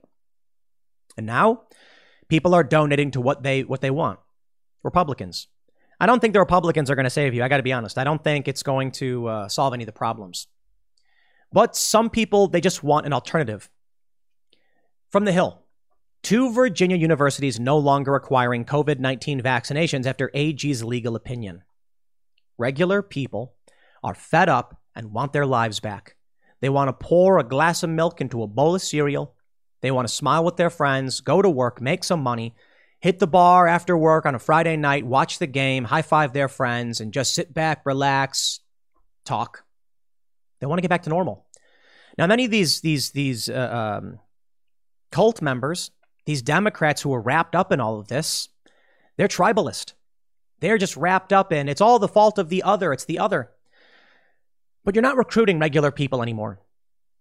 [1.18, 1.64] And now
[2.28, 4.20] people are donating to what they what they want.
[4.84, 5.48] Republicans.
[6.00, 7.44] I don't think the Republicans are going to save you.
[7.44, 7.98] I got to be honest.
[7.98, 10.48] I don't think it's going to uh, solve any of the problems.
[11.52, 13.70] But some people, they just want an alternative.
[15.12, 15.62] From the Hill,
[16.24, 21.64] two Virginia universities no longer requiring COVID 19 vaccinations after AG's legal opinion.
[22.58, 23.54] Regular people
[24.04, 26.16] are fed up and want their lives back.
[26.62, 29.36] They want to pour a glass of milk into a bowl of cereal.
[29.82, 32.56] They want to smile with their friends, go to work, make some money,
[33.04, 36.48] hit the bar after work on a Friday night, watch the game, high five their
[36.48, 38.62] friends, and just sit back, relax,
[39.26, 39.66] talk.
[40.60, 41.46] They want to get back to normal.
[42.18, 44.20] Now, many of these these these uh, um,
[45.12, 45.92] cult members,
[46.26, 48.48] these Democrats who are wrapped up in all of this,
[49.18, 49.92] they're tribalist.
[50.62, 52.94] They're just wrapped up in it's all the fault of the other.
[52.94, 53.52] It's the other.
[54.86, 56.62] But you're not recruiting regular people anymore.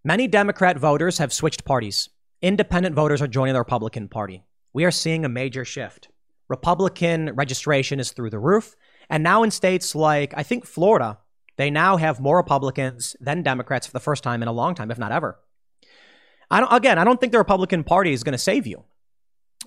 [0.04, 2.08] Many Democrat voters have switched parties.
[2.40, 6.08] Independent voters are joining the Republican Party we are seeing a major shift.
[6.48, 8.76] Republican registration is through the roof.
[9.08, 11.18] And now in states like, I think Florida,
[11.56, 14.90] they now have more Republicans than Democrats for the first time in a long time,
[14.90, 15.38] if not ever.
[16.50, 18.84] I don't, again, I don't think the Republican Party is going to save you.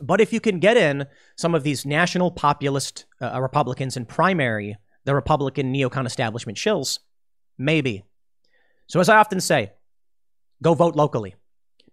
[0.02, 4.78] But if you can get in some of these national populist uh, Republicans in primary,
[5.06, 7.00] the Republican neocon establishment shills,
[7.58, 8.04] maybe.
[8.88, 9.72] So, as I often say,
[10.62, 11.36] go vote locally.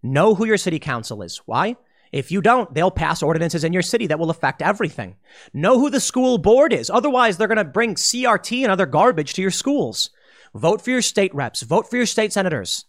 [0.03, 1.38] Know who your city council is.
[1.46, 1.77] Why?
[2.12, 5.16] If you don't, they'll pass ordinances in your city that will affect everything.
[5.55, 6.90] Know who the school board is.
[6.90, 10.11] Otherwise, they're going to bring CRT and other garbage to your schools.
[10.55, 11.62] Vote for your state reps.
[11.62, 12.85] Vote for your state senators.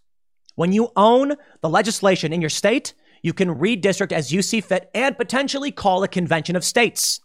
[0.55, 4.91] When you own the legislation in your state, you can redistrict as you see fit
[4.93, 7.21] and potentially call a convention of states.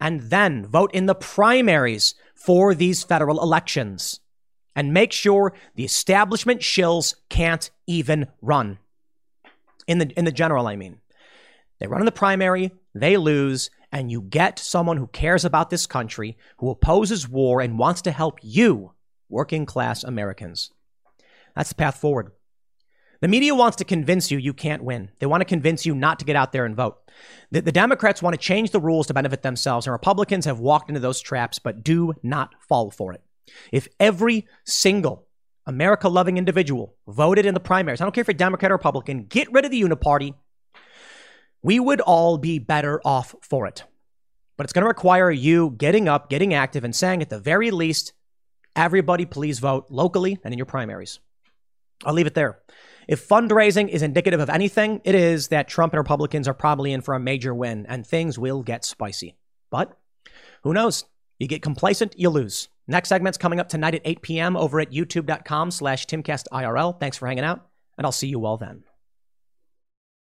[0.00, 4.20] And then vote in the primaries for these federal elections.
[4.76, 8.78] And make sure the establishment shills can't even run
[9.86, 11.00] in the in the general i mean
[11.78, 15.86] they run in the primary they lose and you get someone who cares about this
[15.86, 18.92] country who opposes war and wants to help you
[19.28, 20.70] working class americans
[21.54, 22.32] that's the path forward
[23.24, 25.10] the media wants to convince you you can't win.
[25.18, 26.98] They want to convince you not to get out there and vote.
[27.50, 30.90] The, the, Democrats want to change the rules to benefit themselves, and Republicans have walked
[30.90, 33.22] into those traps, but do not fall for it.
[33.72, 35.23] If every single
[35.66, 39.24] America loving individual voted in the primaries, I don't care if you're Democrat or Republican,
[39.24, 40.34] get rid of the uniparty,
[41.62, 43.84] we would all be better off for it.
[44.56, 47.70] But it's going to require you getting up, getting active, and saying at the very
[47.70, 48.12] least,
[48.76, 51.18] everybody please vote locally and in your primaries.
[52.04, 52.60] I'll leave it there.
[53.08, 57.00] If fundraising is indicative of anything, it is that Trump and Republicans are probably in
[57.00, 59.36] for a major win and things will get spicy.
[59.70, 59.96] But
[60.62, 61.04] who knows?
[61.38, 62.68] You get complacent, you lose.
[62.86, 64.56] Next segment's coming up tonight at 8 p.m.
[64.56, 67.00] over at youtube.com slash timcastirl.
[67.00, 67.66] Thanks for hanging out,
[67.96, 68.84] and I'll see you all then.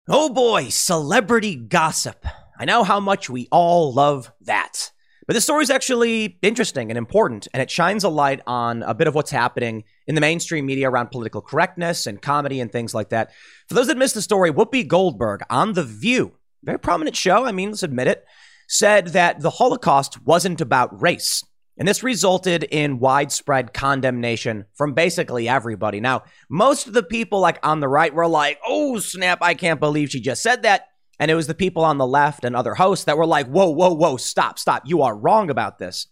[0.08, 2.26] Oh boy, celebrity gossip.
[2.58, 4.92] I know how much we all love that.
[5.28, 8.94] But this story is actually interesting and important, and it shines a light on a
[8.94, 12.94] bit of what's happening in the mainstream media around political correctness and comedy and things
[12.94, 13.32] like that.
[13.68, 16.34] For those that missed the story, Whoopi Goldberg on The View,
[16.64, 18.24] very prominent show, I mean, let's admit it,
[18.68, 21.44] said that the Holocaust wasn't about race.
[21.78, 26.00] And this resulted in widespread condemnation from basically everybody.
[26.00, 29.80] Now, most of the people like on the right were like, oh, snap, I can't
[29.80, 30.88] believe she just said that.
[31.20, 33.70] And it was the people on the left and other hosts that were like, whoa,
[33.70, 34.84] whoa, whoa, stop, stop.
[34.86, 36.08] You are wrong about this.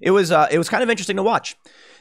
[0.00, 1.56] It was, uh, it was kind of interesting to watch.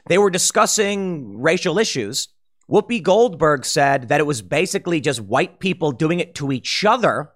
[0.08, 2.30] They were discussing racial issues.
[2.70, 7.32] Whoopi Goldberg said that it was basically just white people doing it to each other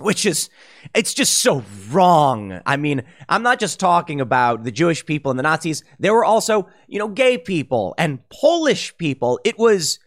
[0.00, 0.50] which is
[0.94, 2.60] it's just so wrong.
[2.66, 5.84] I mean, I'm not just talking about the Jewish people and the Nazis.
[5.98, 9.40] There were also, you know, gay people and Polish people.
[9.44, 9.98] It was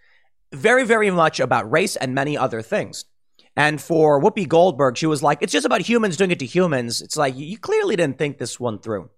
[0.54, 3.06] very, very much about race and many other things.
[3.56, 7.02] And for Whoopi Goldberg, she was like, it's just about humans doing it to humans.
[7.02, 9.10] It's like, you clearly didn't think this one through.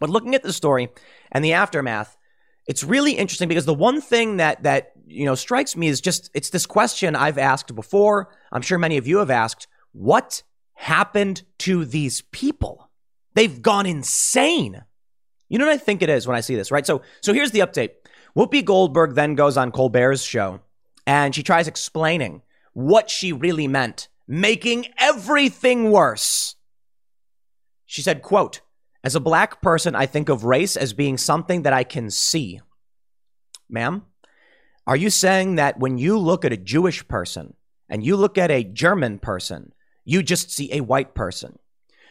[0.00, 0.88] But looking at the story
[1.30, 2.16] and the aftermath,
[2.66, 6.30] it's really interesting because the one thing that that you know strikes me is just
[6.34, 8.28] it's this question I've asked before.
[8.52, 10.42] I'm sure many of you have asked what
[10.74, 12.90] happened to these people?
[13.34, 14.84] They've gone insane.
[15.48, 16.86] You know what I think it is when I see this, right?
[16.86, 17.90] So, so here's the update.
[18.36, 20.60] Whoopi Goldberg then goes on Colbert's show
[21.06, 26.54] and she tries explaining what she really meant, making everything worse.
[27.86, 28.60] She said, quote,
[29.02, 32.60] as a black person, I think of race as being something that I can see.
[33.68, 34.04] Ma'am,
[34.86, 37.54] are you saying that when you look at a Jewish person
[37.88, 39.72] and you look at a German person
[40.04, 41.58] you just see a white person.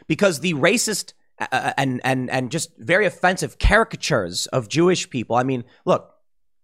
[0.08, 5.38] Because the racist uh, uh, and, and, and just very offensive caricatures of Jewish people.
[5.38, 6.12] I mean, look,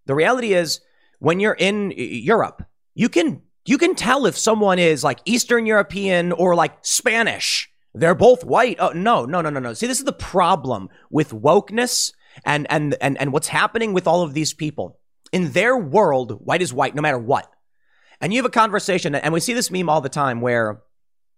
[0.05, 0.81] the reality is
[1.19, 6.33] when you're in Europe, you can, you can tell if someone is like Eastern European
[6.33, 7.71] or like Spanish.
[7.93, 8.75] They're both white.
[8.79, 9.73] Oh, no, no, no, no, no.
[9.73, 12.11] See, this is the problem with wokeness
[12.43, 14.99] and, and, and, and what's happening with all of these people.
[15.31, 17.49] In their world, white is white no matter what.
[18.19, 20.81] And you have a conversation, and we see this meme all the time where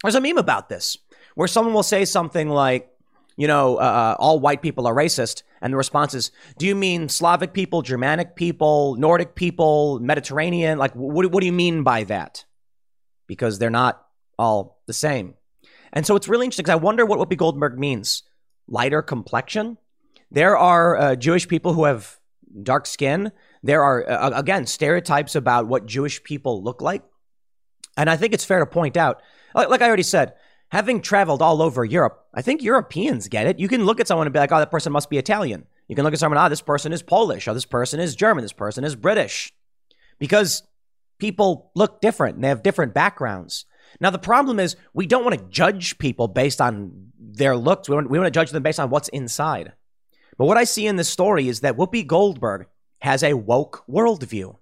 [0.04, 0.98] there's a meme about this
[1.36, 2.90] where someone will say something like,
[3.36, 5.44] you know, uh, uh, all white people are racist.
[5.62, 10.78] And the response is, do you mean Slavic people, Germanic people, Nordic people, Mediterranean?
[10.80, 12.46] Like, what, what do you mean by that?
[13.28, 14.04] Because they're not
[14.40, 15.36] all the same.
[15.94, 18.24] And so it's really interesting because I wonder what Whoopi Goldberg means.
[18.68, 19.78] Lighter complexion?
[20.32, 22.20] There are uh, Jewish people who have
[22.64, 23.32] dark skin.
[23.64, 27.04] There are, uh, again, stereotypes about what Jewish people look like.
[27.96, 29.22] And I think it's fair to point out
[29.66, 30.34] like I already said,
[30.70, 33.60] having traveled all over Europe, I think Europeans get it.
[33.60, 35.66] You can look at someone and be like, oh, that person must be Italian.
[35.88, 38.44] You can look at someone, oh, this person is Polish, or this person is German,
[38.44, 39.54] this person is British.
[40.20, 40.64] Because
[41.20, 43.66] people look different and they have different backgrounds.
[44.00, 47.88] Now, the problem is we don't want to judge people based on their looks.
[47.88, 49.74] We want, we want to judge them based on what's inside.
[50.38, 52.68] But what I see in this story is that Whoopi Goldberg
[53.00, 54.58] has a woke worldview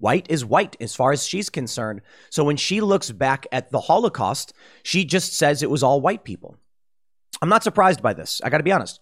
[0.00, 2.00] white is white as far as she's concerned.
[2.30, 6.24] So when she looks back at the Holocaust, she just says it was all white
[6.24, 6.56] people.
[7.42, 8.40] I'm not surprised by this.
[8.42, 9.00] I got to be honest.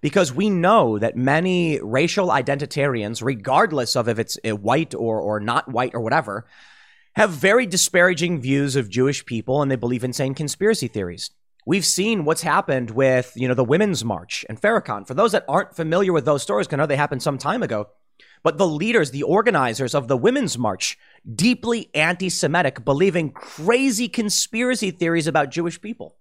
[0.00, 5.40] Because we know that many racial identitarians, regardless of if it's uh, white or, or
[5.40, 6.46] not white or whatever,
[7.14, 11.30] have very disparaging views of Jewish people and they believe in insane conspiracy theories.
[11.66, 15.06] We've seen what's happened with, you know, the Women's March and Farrakhan.
[15.06, 17.88] For those that aren't familiar with those stories, I know they happened some time ago,
[18.44, 20.96] but the leaders, the organizers of the Women's March,
[21.34, 26.14] deeply anti Semitic, believing crazy conspiracy theories about Jewish people.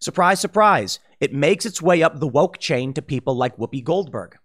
[0.00, 4.38] Surprise, surprise, it makes its way up the woke chain to people like Whoopi Goldberg.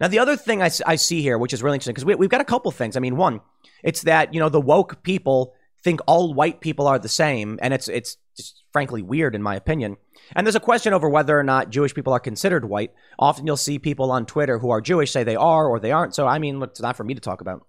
[0.00, 2.30] Now, the other thing I, I see here, which is really interesting, because we, we've
[2.30, 2.96] got a couple things.
[2.96, 3.40] I mean, one,
[3.82, 7.72] it's that, you know, the woke people think all white people are the same, and
[7.72, 9.96] it's, it's just frankly weird, in my opinion.
[10.34, 12.92] And there's a question over whether or not Jewish people are considered white.
[13.18, 16.14] Often you'll see people on Twitter who are Jewish say they are or they aren't.
[16.14, 17.66] So, I mean, it's not for me to talk about.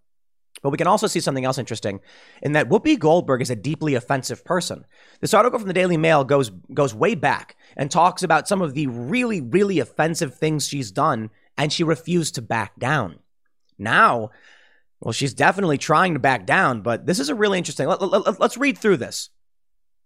[0.62, 2.02] But we can also see something else interesting
[2.42, 4.84] in that Whoopi Goldberg is a deeply offensive person.
[5.22, 8.74] This article from the Daily Mail goes goes way back and talks about some of
[8.74, 13.20] the really, really offensive things she's done, and she refused to back down.
[13.78, 14.32] Now,
[15.02, 17.88] well, she's definitely trying to back down, but this is a really interesting.
[17.88, 19.30] Let, us let, read through this.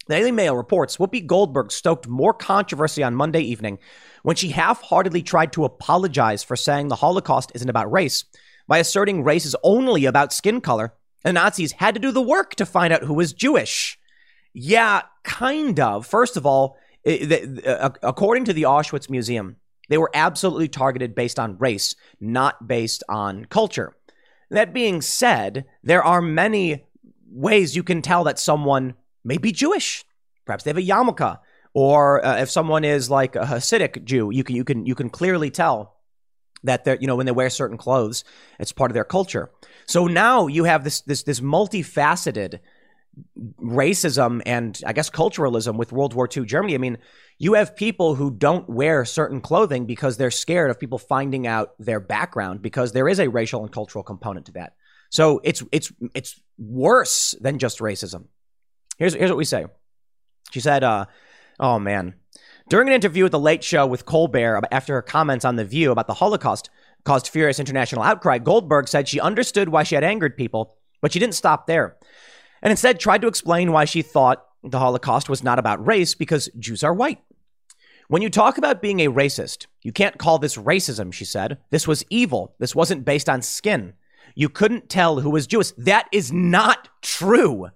[0.08, 3.80] The Daily Mail reports Whoopi Goldberg stoked more controversy on Monday evening
[4.22, 8.26] when she half heartedly tried to apologize for saying the Holocaust isn't about race,
[8.68, 10.94] by asserting race is only about skin color.
[11.24, 13.98] The Nazis had to do the work to find out who was Jewish.
[14.54, 16.06] Yeah, kind of.
[16.06, 19.56] First of all, uh, according to the Auschwitz Museum,
[19.90, 23.96] they were absolutely targeted based on race, not based on culture.
[24.54, 26.86] That being said, there are many
[27.28, 28.94] ways you can tell that someone
[29.24, 30.06] may be Jewish.
[30.46, 31.40] Perhaps they have a yarmulke,
[31.74, 35.10] or uh, if someone is like a Hasidic Jew, you can you can you can
[35.10, 35.96] clearly tell
[36.64, 38.24] that they're you know when they wear certain clothes,
[38.60, 39.50] it's part of their culture.
[39.88, 42.60] So now you have this this this multifaceted
[43.60, 46.76] racism and I guess culturalism with World War II Germany.
[46.76, 47.00] I mean,
[47.38, 51.74] you have people who don't wear certain clothing because they're scared of people finding out
[51.80, 54.76] their background because there is a racial and cultural component to that.
[55.10, 58.26] So it's it's it's worse than just racism.
[58.98, 59.66] Here's here's what we say.
[60.52, 61.06] She said, uh,
[61.60, 62.16] "Oh man."
[62.70, 65.92] During an interview with the Late Show with Colbert after her comments on The View
[65.92, 66.70] about the Holocaust
[67.04, 71.20] caused furious international outcry, Goldberg said she understood why she had angered people, but she
[71.20, 71.98] didn't stop there
[72.64, 76.50] and instead tried to explain why she thought the Holocaust was not about race because
[76.58, 77.20] Jews are white.
[78.08, 81.58] When you talk about being a racist, you can't call this racism, she said.
[81.70, 82.56] This was evil.
[82.60, 83.94] This wasn't based on skin.
[84.36, 85.72] You couldn't tell who was Jewish.
[85.78, 87.70] That is not true.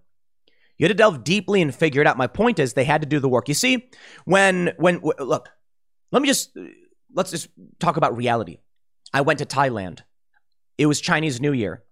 [0.77, 2.17] You had to delve deeply and figure it out.
[2.17, 3.47] My point is, they had to do the work.
[3.47, 3.89] You see,
[4.25, 5.49] when, when, look,
[6.11, 6.55] let me just,
[7.13, 7.47] let's just
[7.79, 8.59] talk about reality.
[9.13, 10.01] I went to Thailand.
[10.77, 11.83] It was Chinese New Year.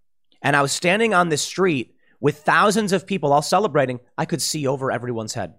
[0.42, 4.42] And I was standing on this street with thousands of people all celebrating, I could
[4.42, 5.56] see over everyone's head.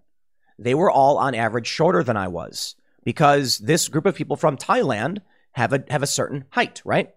[0.58, 4.56] They were all on average shorter than I was because this group of people from
[4.56, 5.18] Thailand
[5.52, 7.10] have a, have a certain height, right?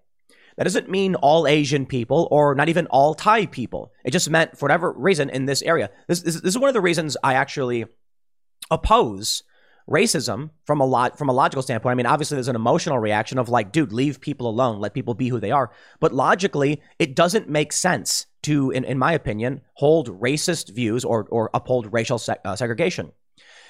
[0.58, 3.94] That doesn't mean all Asian people or not even all Thai people.
[4.04, 5.90] It just meant, for whatever reason, in this area.
[6.08, 7.86] This, this, this is one of the reasons I actually
[8.70, 9.44] oppose
[9.90, 11.94] racism from a lot from a logical standpoint.
[11.94, 15.14] I mean, obviously there's an emotional reaction of like, dude, leave people alone, let people
[15.14, 15.72] be who they are.
[16.00, 21.28] But logically, it doesn't make sense to, in, in my opinion, hold racist views or
[21.30, 23.12] or uphold racial uh, segregation,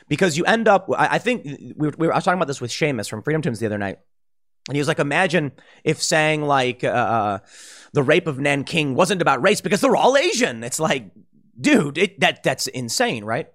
[0.07, 0.87] because you end up.
[0.95, 3.23] I, I think we were, we were, I was talking about this with Seamus from
[3.23, 3.99] FreedomToons the other night.
[4.67, 5.53] And he was like, imagine
[5.83, 7.39] if saying like uh, uh,
[7.93, 10.63] the rape of Nanking wasn't about race because they're all Asian.
[10.63, 11.09] It's like,
[11.59, 13.47] dude, it, that that's insane, right?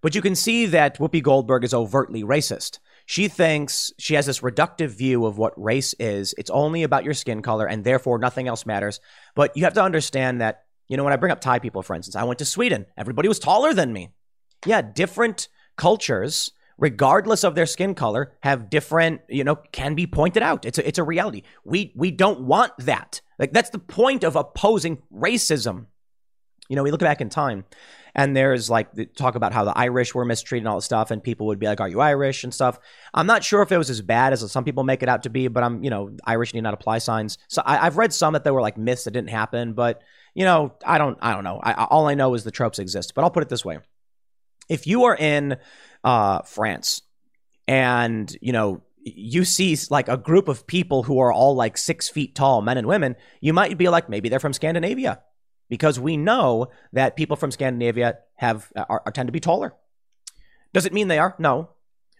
[0.00, 2.78] But you can see that Whoopi Goldberg is overtly racist.
[3.06, 6.34] She thinks she has this reductive view of what race is.
[6.38, 9.00] It's only about your skin color, and therefore nothing else matters.
[9.34, 11.94] But you have to understand that, you know, when I bring up Thai people, for
[11.94, 12.86] instance, I went to Sweden.
[12.96, 14.10] Everybody was taller than me.
[14.64, 20.42] Yeah, different cultures, regardless of their skin color, have different, you know, can be pointed
[20.42, 20.64] out.
[20.64, 21.42] It's a, it's a reality.
[21.64, 23.20] We we don't want that.
[23.38, 25.86] Like that's the point of opposing racism.
[26.68, 27.64] You know, we look back in time
[28.14, 31.22] and there's like talk about how the Irish were mistreated and all this stuff, and
[31.22, 32.78] people would be like, "Are you Irish?" and stuff.
[33.12, 35.30] I'm not sure if it was as bad as some people make it out to
[35.30, 37.38] be, but I'm, you know, Irish need not apply signs.
[37.48, 40.02] So I, have read some that there were like myths that didn't happen, but
[40.34, 41.60] you know, I don't, I don't know.
[41.62, 43.14] I, all I know is the tropes exist.
[43.14, 43.78] But I'll put it this way:
[44.68, 45.56] if you are in
[46.04, 47.02] uh, France
[47.66, 52.08] and you know you see like a group of people who are all like six
[52.08, 55.20] feet tall, men and women, you might be like, maybe they're from Scandinavia
[55.68, 59.74] because we know that people from Scandinavia have are, are tend to be taller.
[60.72, 61.34] Does it mean they are?
[61.38, 61.70] No,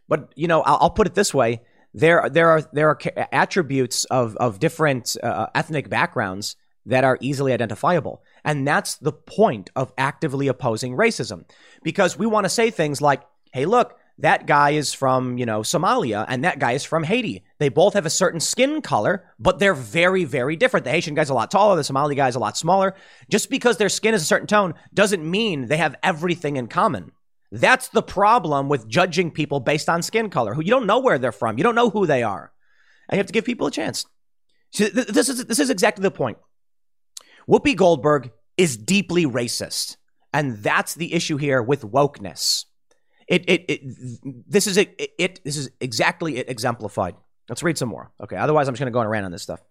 [0.08, 2.98] but you know, I'll, I'll put it this way: there there are there are
[3.32, 8.22] attributes of of different uh, ethnic backgrounds that are easily identifiable.
[8.44, 11.44] And that's the point of actively opposing racism.
[11.82, 13.22] Because we want to say things like,
[13.52, 17.44] hey, look, that guy is from, you know, Somalia and that guy is from Haiti.
[17.58, 20.84] They both have a certain skin color, but they're very, very different.
[20.84, 22.94] The Haitian guy's a lot taller, the Somali guy's a lot smaller.
[23.28, 27.10] Just because their skin is a certain tone doesn't mean they have everything in common.
[27.50, 31.18] That's the problem with judging people based on skin color, who you don't know where
[31.18, 32.52] they're from, you don't know who they are.
[33.08, 34.06] And you have to give people a chance.
[34.72, 36.38] See, this is this is exactly the point.
[37.48, 39.96] Whoopi Goldberg is deeply racist.
[40.32, 42.64] And that's the issue here with wokeness.
[43.26, 43.80] It, it,
[44.46, 47.14] this is it, it, this is exactly it exemplified.
[47.48, 48.10] Let's read some more.
[48.20, 48.36] Okay.
[48.36, 49.62] Otherwise, I'm just going to go on a rant on this stuff.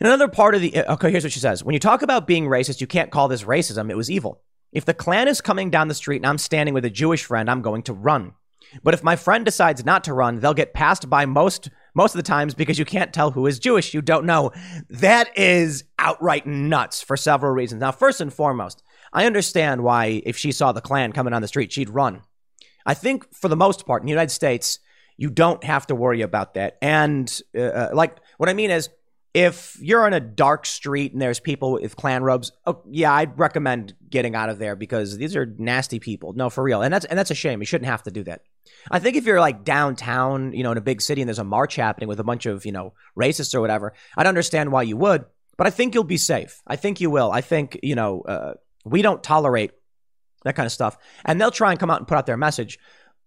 [0.00, 1.62] And another part of the, uh, okay, here's what she says.
[1.62, 3.90] When you talk about being racist, you can't call this racism.
[3.90, 4.42] It was evil.
[4.72, 7.50] If the Klan is coming down the street and I'm standing with a Jewish friend,
[7.50, 8.34] I'm going to run.
[8.82, 12.18] But if my friend decides not to run, they'll get passed by most most of
[12.18, 13.92] the times because you can't tell who is Jewish.
[13.92, 14.52] You don't know.
[14.88, 17.80] That is outright nuts for several reasons.
[17.80, 21.48] Now, first and foremost, I understand why if she saw the Klan coming on the
[21.48, 22.22] street, she'd run.
[22.86, 24.78] I think for the most part in the United States,
[25.16, 26.78] you don't have to worry about that.
[26.80, 28.88] And uh, uh, like what I mean is,
[29.32, 33.38] if you're on a dark street and there's people with Klan robes, oh, yeah, I'd
[33.38, 36.32] recommend getting out of there because these are nasty people.
[36.32, 37.60] No, for real, and that's and that's a shame.
[37.60, 38.42] You shouldn't have to do that.
[38.90, 41.44] I think if you're like downtown, you know, in a big city and there's a
[41.44, 44.96] march happening with a bunch of you know racists or whatever, I'd understand why you
[44.96, 45.24] would.
[45.60, 46.62] But I think you'll be safe.
[46.66, 47.30] I think you will.
[47.30, 48.54] I think, you know, uh,
[48.86, 49.72] we don't tolerate
[50.44, 50.96] that kind of stuff.
[51.24, 52.78] And they'll try and come out and put out their message.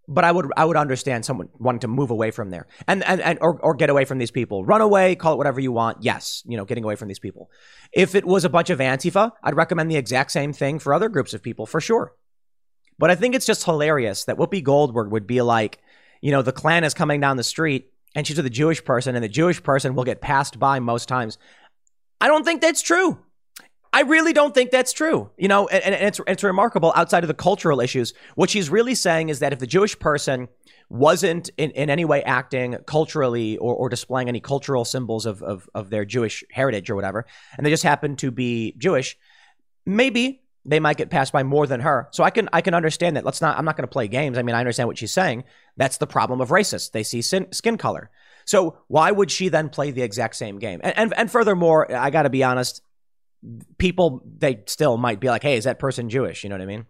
[0.06, 3.22] But I would I would understand someone wanting to move away from there and and,
[3.22, 4.66] and or, or get away from these people.
[4.66, 6.04] Run away, call it whatever you want.
[6.04, 7.50] Yes, you know, getting away from these people.
[7.94, 11.08] If it was a bunch of Antifa, I'd recommend the exact same thing for other
[11.08, 12.14] groups of people for sure.
[13.00, 15.80] But I think it's just hilarious that Whoopi Goldberg would be like,
[16.22, 19.16] you know, the Klan is coming down the street and she's with a Jewish person
[19.16, 21.38] and the Jewish person will get passed by most times.
[22.22, 23.20] I don't think that's true.
[23.94, 25.30] I really don't think that's true.
[25.38, 28.14] You know, and, and, it's, it's remarkable outside of the cultural issues.
[28.36, 30.50] What she's really saying is that if the Jewish person
[30.90, 35.70] wasn't in, in any way acting culturally or, or displaying any cultural symbols of, of,
[35.76, 37.26] of their Jewish heritage or whatever,
[37.56, 39.16] and they just happen to be Jewish,
[39.86, 42.08] maybe they might get passed by more than her.
[42.12, 43.26] So I can I can understand that.
[43.26, 43.58] Let's not.
[43.58, 44.38] I'm not going to play games.
[44.38, 45.44] I mean, I understand what she's saying.
[45.78, 46.92] That's the problem of racists.
[46.92, 48.10] They see sin, skin color.
[48.46, 50.80] So why would she then play the exact same game?
[50.84, 52.82] And and, and furthermore, I got to be honest.
[53.78, 56.44] People they still might be like, hey, is that person Jewish?
[56.44, 56.86] You know what I mean?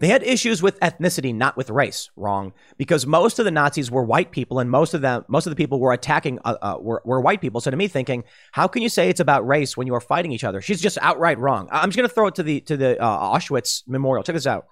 [0.00, 2.10] They had issues with ethnicity, not with race.
[2.16, 5.50] Wrong, because most of the Nazis were white people, and most of them, most of
[5.50, 7.60] the people were attacking uh, uh, were, were white people.
[7.60, 10.32] So to me, thinking, how can you say it's about race when you are fighting
[10.32, 10.60] each other?
[10.60, 11.68] She's just outright wrong.
[11.70, 14.24] I'm just going to throw it to the to the uh, Auschwitz memorial.
[14.24, 14.66] Check this out.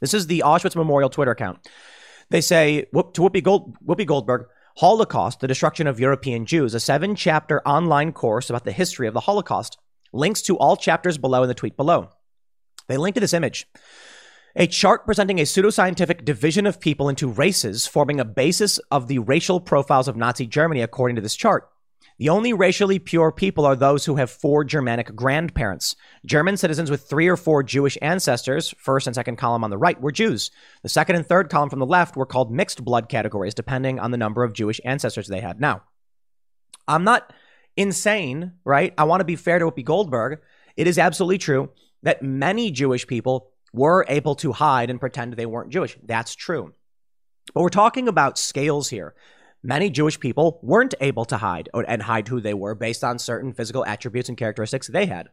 [0.00, 1.66] This is the Auschwitz Memorial Twitter account.
[2.30, 4.46] They say Whoop to Whoopi, Gold, Whoopi Goldberg,
[4.78, 9.20] Holocaust: The Destruction of European Jews, a seven-chapter online course about the history of the
[9.20, 9.78] Holocaust.
[10.12, 12.08] Links to all chapters below in the tweet below.
[12.88, 13.68] They link to this image.
[14.56, 19.20] A chart presenting a pseudoscientific division of people into races, forming a basis of the
[19.20, 21.68] racial profiles of Nazi Germany, according to this chart.
[22.18, 25.96] The only racially pure people are those who have four Germanic grandparents.
[26.24, 30.00] German citizens with three or four Jewish ancestors, first and second column on the right,
[30.00, 30.52] were Jews.
[30.82, 34.12] The second and third column from the left were called mixed blood categories, depending on
[34.12, 35.60] the number of Jewish ancestors they had.
[35.60, 35.82] Now,
[36.86, 37.32] I'm not
[37.76, 38.94] insane, right?
[38.96, 40.40] I want to be fair to Whoopi Goldberg.
[40.76, 41.70] It is absolutely true
[42.04, 45.98] that many Jewish people were able to hide and pretend they weren't Jewish.
[46.04, 46.74] That's true.
[47.52, 49.14] But we're talking about scales here.
[49.66, 53.54] Many Jewish people weren't able to hide and hide who they were based on certain
[53.54, 55.30] physical attributes and characteristics they had.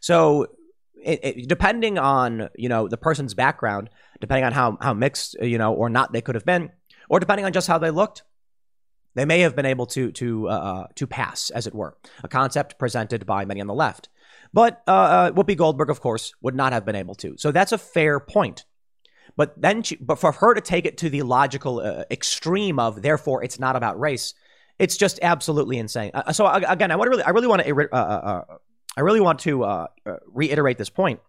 [0.00, 0.46] So,
[1.04, 3.90] it, it, depending on you know the person's background,
[4.22, 6.70] depending on how how mixed you know or not they could have been,
[7.10, 8.22] or depending on just how they looked,
[9.14, 11.94] they may have been able to to uh, uh to pass, as it were,
[12.24, 14.08] a concept presented by many on the left.
[14.50, 17.36] But uh, uh, Whoopi Goldberg, of course, would not have been able to.
[17.36, 18.64] So that's a fair point.
[19.36, 23.02] But then, she, but for her to take it to the logical uh, extreme of,
[23.02, 24.34] therefore, it's not about race,
[24.78, 26.10] it's just absolutely insane.
[26.14, 28.56] Uh, so again, I want to really, I really want to, uh, uh,
[28.96, 29.86] I really want to
[30.26, 31.20] reiterate this point.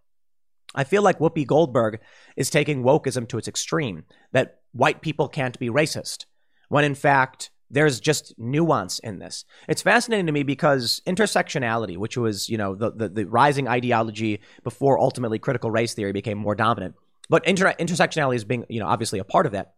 [0.75, 1.99] I feel like Whoopi Goldberg
[2.35, 4.05] is taking wokeism to its extreme.
[4.33, 6.25] That white people can't be racist,
[6.67, 9.45] when in fact there's just nuance in this.
[9.67, 14.41] It's fascinating to me because intersectionality, which was, you know, the, the, the rising ideology
[14.63, 16.95] before ultimately critical race theory became more dominant,
[17.29, 19.73] but inter- intersectionality is being, you know, obviously a part of that.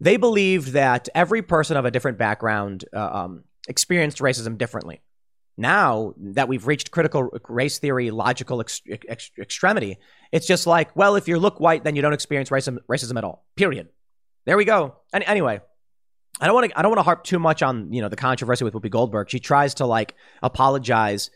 [0.00, 5.00] They believed that every person of a different background uh, um, experienced racism differently.
[5.58, 9.98] Now that we've reached critical race theory logical ex- ex- extremity,
[10.30, 13.24] it's just like, well, if you look white, then you don't experience racism, racism at
[13.24, 13.46] all.
[13.56, 13.88] Period.
[14.44, 14.96] There we go.
[15.14, 15.60] And anyway,
[16.40, 18.16] I don't want to I don't want to harp too much on, you know, the
[18.16, 19.30] controversy with Whoopi Goldberg.
[19.30, 21.30] She tries to like apologize,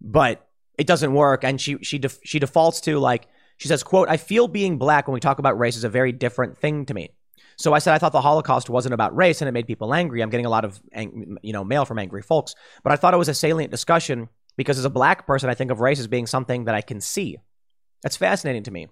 [0.00, 0.46] but
[0.78, 3.26] it doesn't work and she she def, she defaults to like
[3.58, 6.12] she says, "quote, I feel being black when we talk about race is a very
[6.12, 7.10] different thing to me."
[7.56, 10.22] So I said I thought the Holocaust wasn't about race and it made people angry.
[10.22, 13.18] I'm getting a lot of you know mail from angry folks, but I thought it
[13.18, 16.26] was a salient discussion because as a black person I think of race as being
[16.26, 17.38] something that I can see.
[18.02, 18.86] That's fascinating to me.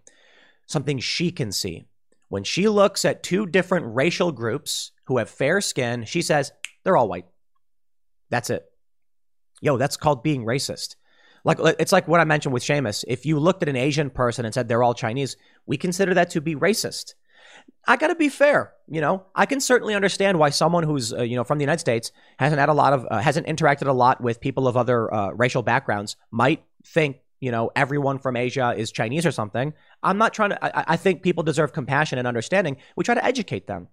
[0.67, 1.87] Something she can see.
[2.29, 6.51] When she looks at two different racial groups who have fair skin, she says
[6.83, 7.27] they're all white.
[8.31, 8.65] That's it.
[9.61, 10.97] Yo, that's called being racist.
[11.47, 13.05] Like it's like what I mentioned with Seamus.
[13.07, 16.31] If you looked at an Asian person and said they're all Chinese, we consider that
[16.31, 17.15] to be racist.
[17.87, 19.25] I got to be fair, you know.
[19.33, 22.59] I can certainly understand why someone who's uh, you know from the United States hasn't
[22.59, 25.63] had a lot of uh, hasn't interacted a lot with people of other uh, racial
[25.63, 29.73] backgrounds might think you know everyone from Asia is Chinese or something.
[30.03, 30.65] I'm not trying to.
[30.65, 32.77] I, I think people deserve compassion and understanding.
[32.97, 33.87] We try to educate them.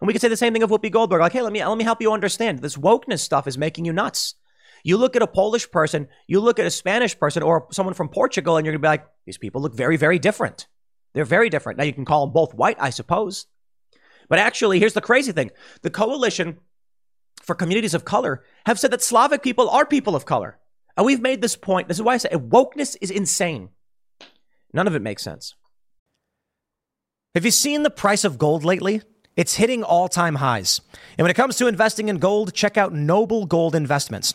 [0.00, 1.20] And we could say the same thing of Whoopi Goldberg.
[1.20, 2.58] Like, hey, let me let me help you understand.
[2.58, 4.34] This wokeness stuff is making you nuts.
[4.82, 8.08] You look at a Polish person, you look at a Spanish person, or someone from
[8.08, 10.66] Portugal, and you're gonna be like, these people look very, very different.
[11.12, 11.78] They're very different.
[11.78, 13.46] Now you can call them both white, I suppose.
[14.28, 15.50] But actually, here's the crazy thing:
[15.82, 16.58] the coalition
[17.42, 20.58] for communities of color have said that Slavic people are people of color.
[20.96, 21.88] And we've made this point.
[21.88, 23.70] This is why I say wokeness is insane.
[24.72, 25.54] None of it makes sense.
[27.34, 29.02] Have you seen the price of gold lately?
[29.36, 30.80] It's hitting all time highs.
[31.16, 34.34] And when it comes to investing in gold, check out Noble Gold Investments.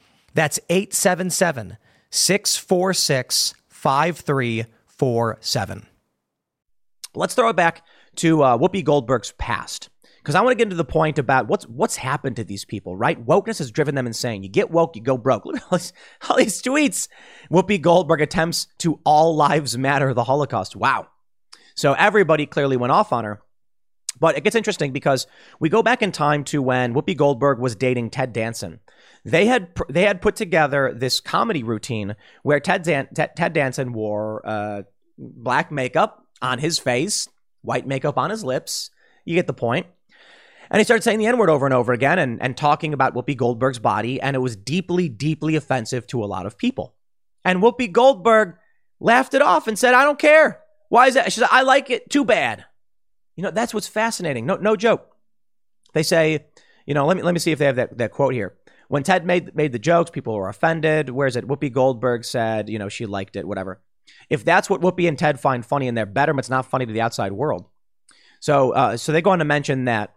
[0.33, 1.77] that's 877
[2.09, 5.87] 646 5347.
[7.13, 7.83] Let's throw it back
[8.17, 9.89] to uh, Whoopi Goldberg's past
[10.21, 12.95] because I want to get into the point about what's what's happened to these people.
[12.95, 14.43] Right, wokeness has driven them insane.
[14.43, 15.45] You get woke, you go broke.
[15.45, 15.93] Look at all these,
[16.29, 17.07] all these tweets.
[17.51, 20.75] Whoopi Goldberg attempts to all lives matter the Holocaust.
[20.75, 21.07] Wow.
[21.75, 23.41] So everybody clearly went off on her.
[24.19, 25.25] But it gets interesting because
[25.59, 28.79] we go back in time to when Whoopi Goldberg was dating Ted Danson.
[29.23, 34.41] They had they had put together this comedy routine where Ted Ted, Ted Danson wore
[34.45, 34.83] uh,
[35.17, 37.29] black makeup on his face,
[37.61, 38.89] white makeup on his lips.
[39.25, 39.87] You get the point.
[40.69, 43.13] And he started saying the N word over and over again and, and talking about
[43.13, 44.21] Whoopi Goldberg's body.
[44.21, 46.95] And it was deeply, deeply offensive to a lot of people.
[47.43, 48.55] And Whoopi Goldberg
[48.99, 50.61] laughed it off and said, I don't care.
[50.87, 51.31] Why is that?
[51.31, 52.09] She said, I like it.
[52.09, 52.65] Too bad.
[53.35, 54.45] You know, that's what's fascinating.
[54.45, 55.15] No, no joke.
[55.93, 56.45] They say,
[56.85, 58.55] you know, let me let me see if they have that, that quote here.
[58.87, 61.09] When Ted made made the jokes, people were offended.
[61.09, 61.47] Where's it?
[61.47, 63.81] Whoopi Goldberg said, you know, she liked it, whatever.
[64.29, 66.93] If that's what Whoopi and Ted find funny in their bedroom, it's not funny to
[66.93, 67.67] the outside world.
[68.39, 70.15] So, uh, so they go on to mention that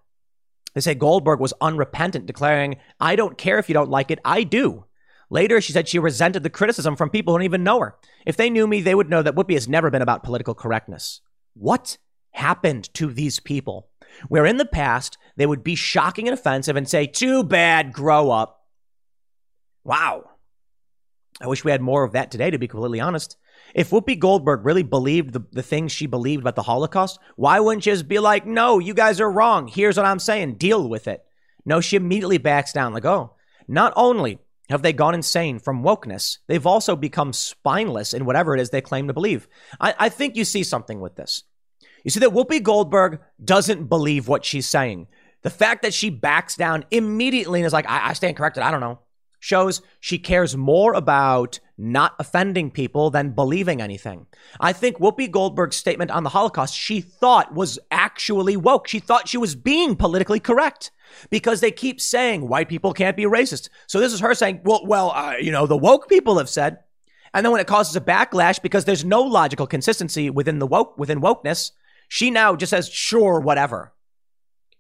[0.75, 4.43] they say Goldberg was unrepentant, declaring, "I don't care if you don't like it, I
[4.43, 4.87] do."
[5.31, 7.97] Later, she said she resented the criticism from people who don't even know her.
[8.27, 11.21] If they knew me, they would know that Whoopi has never been about political correctness.
[11.55, 11.99] What
[12.35, 13.89] happened to these people?
[14.29, 18.31] Where in the past they would be shocking and offensive and say, "Too bad, grow
[18.31, 18.61] up."
[19.83, 20.31] Wow.
[21.41, 23.37] I wish we had more of that today, to be completely honest.
[23.75, 27.83] If Whoopi Goldberg really believed the, the things she believed about the Holocaust, why wouldn't
[27.83, 29.67] she just be like, no, you guys are wrong.
[29.67, 30.55] Here's what I'm saying.
[30.55, 31.25] Deal with it.
[31.65, 33.35] No, she immediately backs down, like, oh,
[33.67, 34.39] not only
[34.71, 38.81] have they gone insane from wokeness, they've also become spineless in whatever it is they
[38.81, 39.49] claim to believe.
[39.81, 41.43] I, I think you see something with this.
[42.05, 45.09] You see that Whoopi Goldberg doesn't believe what she's saying.
[45.43, 48.71] The fact that she backs down immediately and is like, I, I stand corrected, I
[48.71, 49.01] don't know
[49.45, 54.27] shows she cares more about not offending people than believing anything.
[54.59, 58.89] I think Whoopi Goldberg's statement on the Holocaust, she thought was actually woke.
[58.89, 60.91] She thought she was being politically correct
[61.29, 63.69] because they keep saying white people can't be racist.
[63.87, 66.79] So this is her saying, well, well, uh, you know, the woke people have said.
[67.35, 70.97] And then when it causes a backlash because there's no logical consistency within the woke
[70.97, 71.73] within wokeness,
[72.09, 73.93] she now just says, sure, whatever.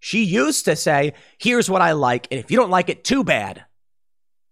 [0.00, 3.24] She used to say, here's what I like, and if you don't like it, too
[3.24, 3.64] bad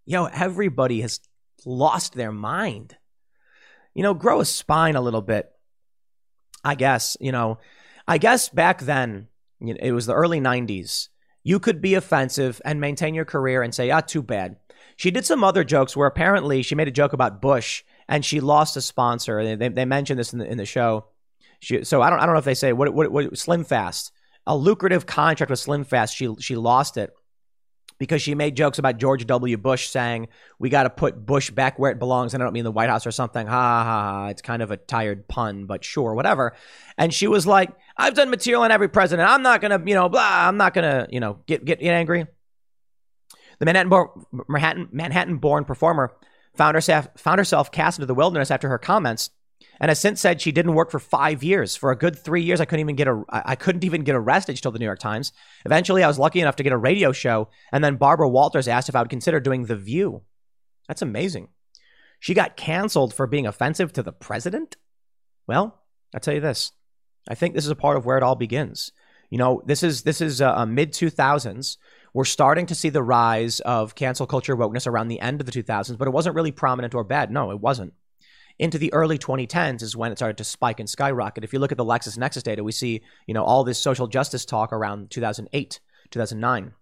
[0.04, 1.20] yo, everybody has
[1.64, 2.96] lost their mind.
[3.94, 5.50] You know, grow a spine a little bit.
[6.64, 7.58] I guess, you know,
[8.06, 9.28] I guess back then,
[9.60, 11.08] it was the early 90s.
[11.44, 14.56] You could be offensive and maintain your career and say, ah, too bad.
[14.96, 18.40] She did some other jokes where apparently she made a joke about Bush and she
[18.40, 19.56] lost a sponsor.
[19.56, 21.06] They, they mentioned this in the, in the show.
[21.62, 24.10] She, so I don't, I don't know if they say what, what, what Slim Fast,
[24.48, 26.16] a lucrative contract with Slim Fast.
[26.16, 27.12] She, she lost it
[28.00, 29.56] because she made jokes about George W.
[29.56, 30.26] Bush saying,
[30.58, 32.34] we got to put Bush back where it belongs.
[32.34, 33.46] And I don't mean the White House or something.
[33.46, 34.26] Ha, ha, ha.
[34.26, 36.56] It's kind of a tired pun, but sure, whatever.
[36.98, 39.30] And she was like, I've done material on every president.
[39.30, 41.78] I'm not going to, you know, blah, I'm not going to, you know, get, get,
[41.78, 42.26] get angry.
[43.60, 44.10] The Manhattan,
[44.48, 46.12] Manhattan, Manhattan born performer
[46.56, 49.30] found herself, found herself cast into the wilderness after her comments
[49.80, 51.76] and has since said she didn't work for five years.
[51.76, 54.56] For a good three years, I couldn't even get a I couldn't even get arrested.
[54.56, 55.32] She told the New York Times.
[55.64, 58.88] Eventually, I was lucky enough to get a radio show, and then Barbara Walters asked
[58.88, 60.22] if I would consider doing The View.
[60.88, 61.48] That's amazing.
[62.20, 64.76] She got canceled for being offensive to the president.
[65.46, 65.80] Well,
[66.14, 66.72] I'll tell you this.
[67.28, 68.92] I think this is a part of where it all begins.
[69.30, 71.78] You know, this is this is uh, mid two thousands.
[72.14, 75.52] We're starting to see the rise of cancel culture wokeness around the end of the
[75.52, 77.30] 2000s, but it wasn't really prominent or bad.
[77.30, 77.94] No, it wasn't
[78.62, 81.42] into the early 2010s is when it started to spike and skyrocket.
[81.42, 84.44] If you look at the LexisNexis data, we see, you know, all this social justice
[84.44, 86.72] talk around 2008, 2009.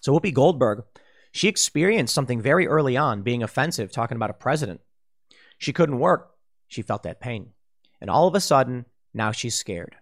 [0.00, 0.84] So Whoopi Goldberg,
[1.30, 4.80] She experienced something very early on being offensive, talking about a president.
[5.58, 6.30] She couldn't work.
[6.68, 7.50] She felt that pain.
[8.00, 9.96] And all of a sudden, now she's scared.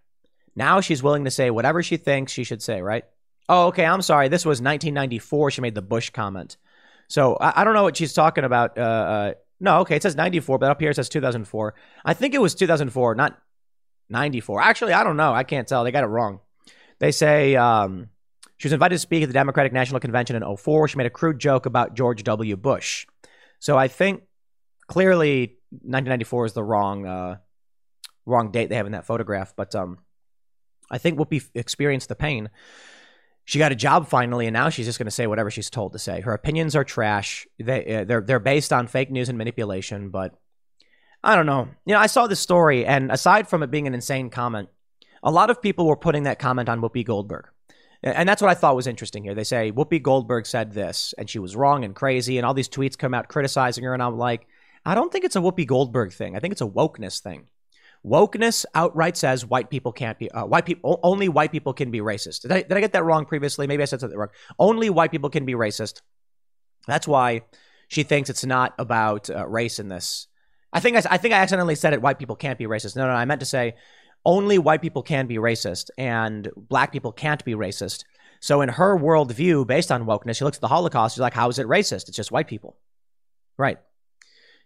[0.54, 3.04] Now she's willing to say whatever she thinks she should say, right?
[3.48, 4.28] Oh, okay, I'm sorry.
[4.28, 5.50] This was 1994.
[5.50, 6.56] She made the Bush comment.
[7.08, 8.78] So I, I don't know what she's talking about.
[8.78, 9.32] Uh, uh,
[9.62, 11.74] no, okay, it says 94, but up here it says 2004.
[12.04, 13.38] I think it was 2004, not
[14.10, 14.60] 94.
[14.60, 15.32] Actually, I don't know.
[15.32, 15.84] I can't tell.
[15.84, 16.40] They got it wrong.
[16.98, 18.10] They say um,
[18.56, 20.88] she was invited to speak at the Democratic National Convention in 04.
[20.88, 22.56] She made a crude joke about George W.
[22.56, 23.06] Bush.
[23.60, 24.24] So I think
[24.88, 27.36] clearly 1994 is the wrong uh,
[28.26, 29.54] wrong date they have in that photograph.
[29.56, 29.98] But um,
[30.90, 32.50] I think Whoopi experienced the pain.
[33.44, 35.92] She got a job finally, and now she's just going to say whatever she's told
[35.92, 36.20] to say.
[36.20, 37.46] Her opinions are trash.
[37.58, 40.10] They uh, they're they're based on fake news and manipulation.
[40.10, 40.34] But
[41.24, 41.68] I don't know.
[41.84, 44.68] You know, I saw this story, and aside from it being an insane comment,
[45.22, 47.48] a lot of people were putting that comment on Whoopi Goldberg.
[48.04, 49.34] And that's what I thought was interesting here.
[49.34, 52.68] They say Whoopi Goldberg said this, and she was wrong and crazy, and all these
[52.68, 53.94] tweets come out criticizing her.
[53.94, 54.48] And I'm like,
[54.84, 56.34] I don't think it's a Whoopi Goldberg thing.
[56.36, 57.46] I think it's a wokeness thing.
[58.04, 60.98] Wokeness outright says white people can't be uh, white people.
[61.02, 62.42] Only white people can be racist.
[62.42, 63.66] Did I, did I get that wrong previously?
[63.68, 64.30] Maybe I said something wrong.
[64.58, 66.02] Only white people can be racist.
[66.88, 67.42] That's why
[67.86, 70.26] she thinks it's not about uh, race in this.
[70.72, 72.02] I think I, I think I accidentally said it.
[72.02, 72.96] White people can't be racist.
[72.96, 73.74] No, no, I meant to say
[74.24, 78.04] only white people can be racist and black people can't be racist.
[78.40, 81.14] So in her worldview, based on wokeness, she looks at the Holocaust.
[81.14, 82.08] She's like, "How is it racist?
[82.08, 82.76] It's just white people."
[83.56, 83.78] Right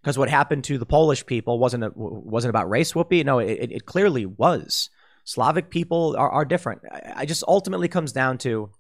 [0.07, 2.93] because what happened to the Polish people wasn't a, wasn't about race.
[2.93, 4.89] Whoopi, no, it, it clearly was.
[5.25, 6.83] Slavic people are, are different.
[6.89, 8.71] I, I just ultimately comes down to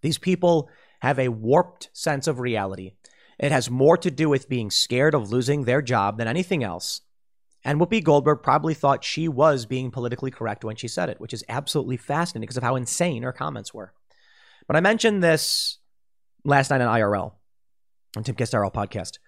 [0.00, 0.70] these people
[1.00, 2.92] have a warped sense of reality.
[3.38, 7.02] It has more to do with being scared of losing their job than anything else.
[7.62, 11.34] And Whoopi Goldberg probably thought she was being politically correct when she said it, which
[11.34, 13.92] is absolutely fascinating because of how insane her comments were.
[14.66, 15.76] But I mentioned this
[16.44, 17.34] last night on IRL,
[18.16, 19.18] on Timcast IRL podcast.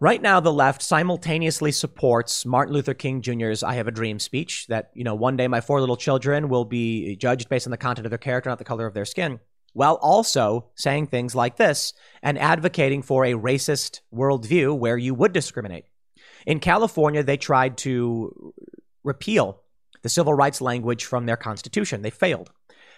[0.00, 4.66] Right now, the left simultaneously supports Martin Luther King Jr.'s I Have a Dream speech
[4.66, 7.76] that, you know, one day my four little children will be judged based on the
[7.76, 9.38] content of their character, not the color of their skin,
[9.72, 11.92] while also saying things like this
[12.22, 15.84] and advocating for a racist worldview where you would discriminate.
[16.44, 18.52] In California, they tried to
[19.04, 19.62] repeal
[20.02, 22.02] the civil rights language from their constitution.
[22.02, 22.50] They failed.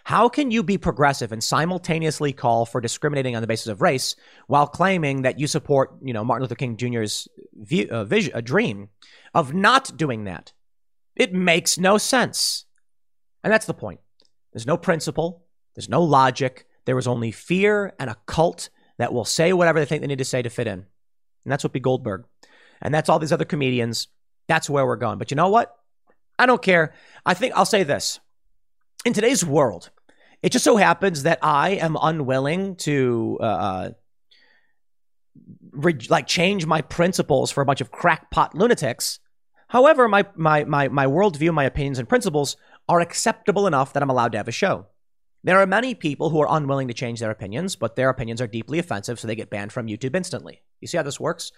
[0.07, 4.15] How can you be progressive and simultaneously call for discriminating on the basis of race
[4.47, 8.41] while claiming that you support, you know, Martin Luther King Jr.'s view, uh, vision, a
[8.41, 8.91] dream
[9.35, 10.53] of not doing that?
[11.17, 12.67] It makes no sense.
[13.43, 13.99] And that's the point.
[14.53, 15.45] There's no principle,
[15.75, 16.69] there's no logic.
[16.85, 20.19] There is only fear and a cult that will say whatever they think they need
[20.19, 20.79] to say to fit in.
[20.79, 20.87] And
[21.53, 22.27] that's Whoopi Goldberg.
[22.81, 24.07] And that's all these other comedians.
[24.47, 25.19] That's where we're going.
[25.19, 25.75] But you know what?
[26.39, 26.95] I don't care.
[27.25, 28.21] I think I'll say this.
[29.05, 29.91] In today's world,
[30.43, 33.91] it just so happens that I am unwilling to uh, uh,
[35.73, 39.19] re- like change my principles for a bunch of crackpot lunatics.
[39.69, 42.57] However, my my my my worldview, my opinions, and principles
[42.89, 44.87] are acceptable enough that I'm allowed to have a show.
[45.43, 48.47] There are many people who are unwilling to change their opinions, but their opinions are
[48.47, 50.63] deeply offensive, so they get banned from YouTube instantly.
[50.81, 51.53] You see how this works?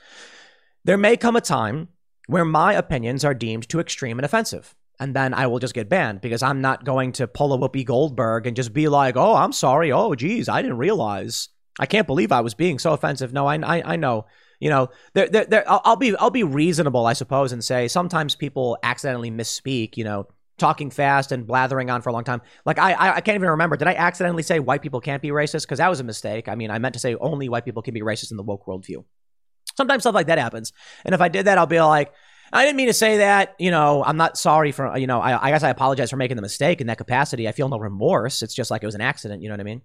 [0.85, 1.89] There may come a time
[2.26, 5.88] where my opinions are deemed too extreme and offensive and then I will just get
[5.88, 9.34] banned because I'm not going to pull a Whoopi Goldberg and just be like, "Oh,
[9.34, 9.92] I'm sorry.
[9.92, 11.49] Oh, geez, I didn't realize.
[11.78, 14.26] I can't believe I was being so offensive." No, I, I, I know.
[14.61, 15.70] You know, there, there, there.
[15.70, 19.96] I'll, I'll be, I'll be reasonable, I suppose, and say sometimes people accidentally misspeak.
[19.96, 20.26] You know,
[20.59, 22.42] talking fast and blathering on for a long time.
[22.64, 23.76] Like I, I, I can't even remember.
[23.76, 25.62] Did I accidentally say white people can't be racist?
[25.62, 26.49] Because that was a mistake.
[26.49, 28.66] I mean, I meant to say only white people can be racist in the woke
[28.66, 29.05] worldview.
[29.76, 30.72] Sometimes stuff like that happens,
[31.05, 32.12] and if I did that, I'll be like,
[32.53, 33.55] I didn't mean to say that.
[33.59, 36.36] You know, I'm not sorry for, you know, I, I, guess I apologize for making
[36.36, 37.49] the mistake in that capacity.
[37.49, 38.42] I feel no remorse.
[38.42, 39.42] It's just like it was an accident.
[39.42, 39.82] You know what I mean?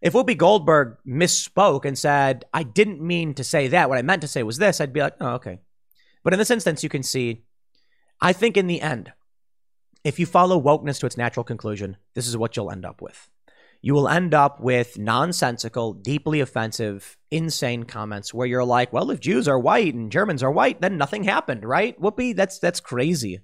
[0.00, 4.22] If Whoopi Goldberg misspoke and said, I didn't mean to say that, what I meant
[4.22, 5.60] to say was this, I'd be like, oh, okay.
[6.24, 7.44] But in this instance, you can see,
[8.20, 9.12] I think in the end,
[10.02, 13.28] if you follow wokeness to its natural conclusion, this is what you'll end up with
[13.82, 19.18] you will end up with nonsensical, deeply offensive, insane comments where you're like, well, if
[19.18, 22.00] Jews are white and Germans are white, then nothing happened, right?
[22.00, 23.40] Whoopi, that's that's crazy.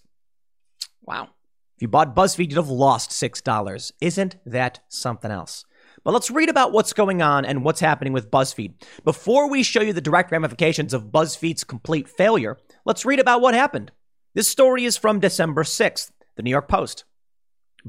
[1.01, 1.27] Wow.
[1.75, 3.91] If you bought BuzzFeed, you'd have lost $6.
[3.99, 5.65] Isn't that something else?
[6.05, 8.75] But let's read about what's going on and what's happening with BuzzFeed.
[9.03, 13.55] Before we show you the direct ramifications of BuzzFeed's complete failure, let's read about what
[13.55, 13.91] happened.
[14.35, 17.05] This story is from December 6th, the New York Post.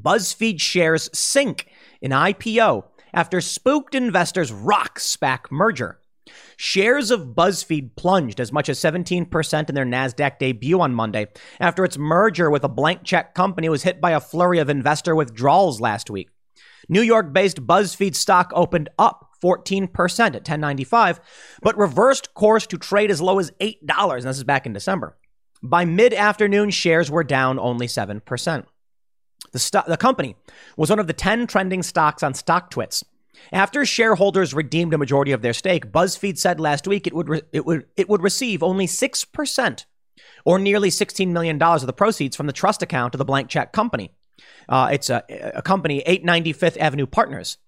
[0.01, 1.69] BuzzFeed shares sink
[2.01, 6.01] in IPO after spooked investors rock SPAC merger.
[6.57, 11.27] Shares of BuzzFeed plunged as much as 17% in their NASDAQ debut on Monday
[11.61, 15.15] after its merger with a blank check company was hit by a flurry of investor
[15.15, 16.31] withdrawals last week.
[16.89, 21.21] New York based BuzzFeed stock opened up 14% at 1095,
[21.63, 23.77] but reversed course to trade as low as $8.
[23.91, 25.17] And this is back in December.
[25.63, 28.65] By mid afternoon, shares were down only 7%.
[29.53, 30.37] The, the company
[30.77, 33.03] was one of the 10 trending stocks on StockTwits
[33.53, 37.43] after shareholders redeemed a majority of their stake, BuzzFeed said last week it would re-
[37.53, 39.85] it would it would receive only 6%
[40.45, 43.73] or nearly $16 million of the proceeds from the trust account of the blank check
[43.73, 44.13] company.
[44.69, 45.23] Uh, it's a,
[45.55, 47.59] a company, 895th Avenue Partners.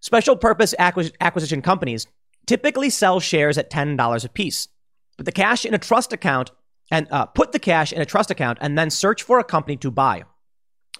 [0.00, 2.06] Special purpose acquis- acquisition companies
[2.46, 4.68] typically sell shares at $10 a piece.
[5.16, 6.50] But the cash in a trust account
[6.90, 9.76] and uh, put the cash in a trust account and then search for a company
[9.78, 10.24] to buy.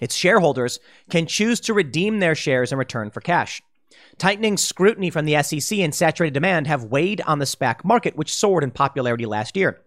[0.01, 0.79] Its shareholders
[1.09, 3.61] can choose to redeem their shares in return for cash.
[4.17, 8.33] Tightening scrutiny from the SEC and saturated demand have weighed on the SPAC market, which
[8.33, 9.81] soared in popularity last year.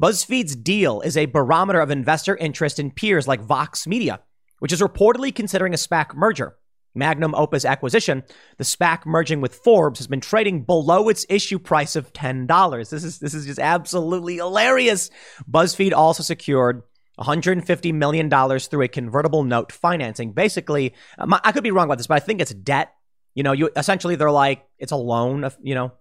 [0.00, 4.20] BuzzFeed's deal is a barometer of investor interest in peers like Vox Media,
[4.58, 6.56] which is reportedly considering a SPAC merger.
[6.94, 8.22] Magnum Opus acquisition,
[8.56, 12.88] the SPAC merging with Forbes, has been trading below its issue price of $10.
[12.88, 15.10] This is, this is just absolutely hilarious.
[15.50, 16.82] BuzzFeed also secured
[17.20, 20.32] $150 million through a convertible note financing.
[20.32, 22.94] Basically, um, I could be wrong about this, but I think it's debt
[23.36, 25.92] you know, you essentially they're like it's a loan you know,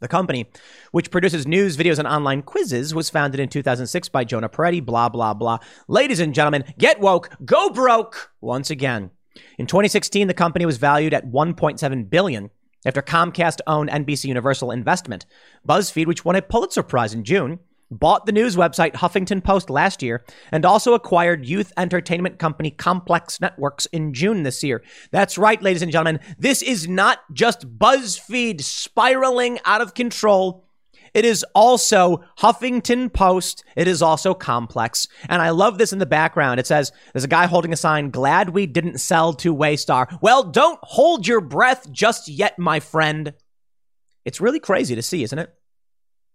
[0.00, 0.46] the company,
[0.92, 5.08] which produces news, videos, and online quizzes, was founded in 2006 by Jonah Peretti, blah,
[5.08, 5.58] blah, blah.
[5.88, 9.10] Ladies and gentlemen, get woke, go broke once again.
[9.58, 12.50] In 2016, the company was valued at 1.7 billion
[12.84, 15.26] after Comcast owned NBC Universal Investment.
[15.68, 17.58] BuzzFeed, which won a Pulitzer Prize in June,
[17.90, 23.40] bought the news website Huffington Post last year, and also acquired youth entertainment company Complex
[23.40, 24.82] Networks in June this year.
[25.10, 26.20] That's right, ladies and gentlemen.
[26.38, 30.64] This is not just BuzzFeed spiraling out of control.
[31.14, 33.64] It is also Huffington Post.
[33.74, 35.08] It is also Complex.
[35.30, 36.60] And I love this in the background.
[36.60, 40.18] It says, there's a guy holding a sign, glad we didn't sell to Waystar.
[40.20, 43.32] Well, don't hold your breath just yet, my friend.
[44.26, 45.54] It's really crazy to see, isn't it?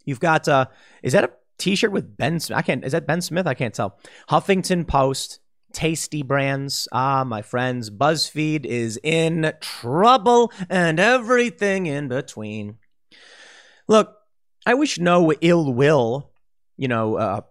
[0.04, 0.66] You've got, uh,
[1.04, 1.32] is that a
[1.62, 2.40] T-shirt with Ben.
[2.40, 2.58] Smith.
[2.58, 2.84] I can't.
[2.84, 3.48] Is that Ben Smith?
[3.48, 4.00] I can't tell.
[4.30, 5.40] Huffington Post,
[5.74, 6.88] Tasty Brands.
[6.92, 12.78] Ah, my friends, BuzzFeed is in trouble, and everything in between.
[13.88, 14.16] Look,
[14.66, 16.32] I wish no ill will.
[16.78, 17.42] You know, uh,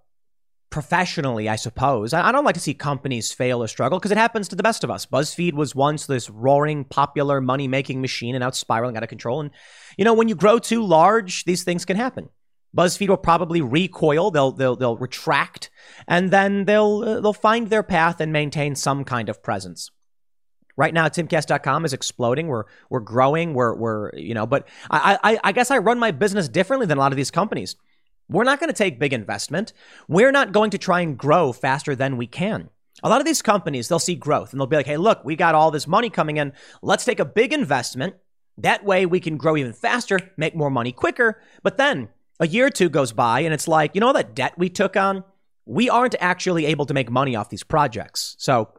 [0.71, 2.13] professionally, I suppose.
[2.13, 4.83] I, don't like to see companies fail or struggle because it happens to the best
[4.83, 5.07] of us.
[5.07, 9.09] BuzzFeed was once this roaring, popular, money making machine and now it's spiraling out of
[9.09, 9.41] control.
[9.41, 9.51] And,
[9.97, 12.29] you know, when you grow too large, these things can happen.
[12.77, 15.71] BuzzFeed will probably recoil, they'll they'll they'll retract,
[16.07, 19.91] and then they'll uh, they'll find their path and maintain some kind of presence.
[20.77, 22.47] Right now, timcast.com is exploding.
[22.47, 23.55] We're we're growing.
[23.55, 26.97] We're we're you know, but I I, I guess I run my business differently than
[26.97, 27.77] a lot of these companies.
[28.29, 29.73] We're not going to take big investment.
[30.09, 32.71] We're not going to try and grow faster than we can.
[33.03, 35.35] A lot of these companies, they'll see growth and they'll be like, hey, look, we
[35.35, 36.53] got all this money coming in.
[36.81, 38.15] Let's take a big investment.
[38.59, 41.43] That way we can grow even faster, make more money quicker.
[41.63, 42.11] But then
[42.41, 44.97] a year or two goes by and it's like, you know, that debt we took
[44.97, 45.23] on,
[45.67, 48.35] we aren't actually able to make money off these projects.
[48.39, 48.73] So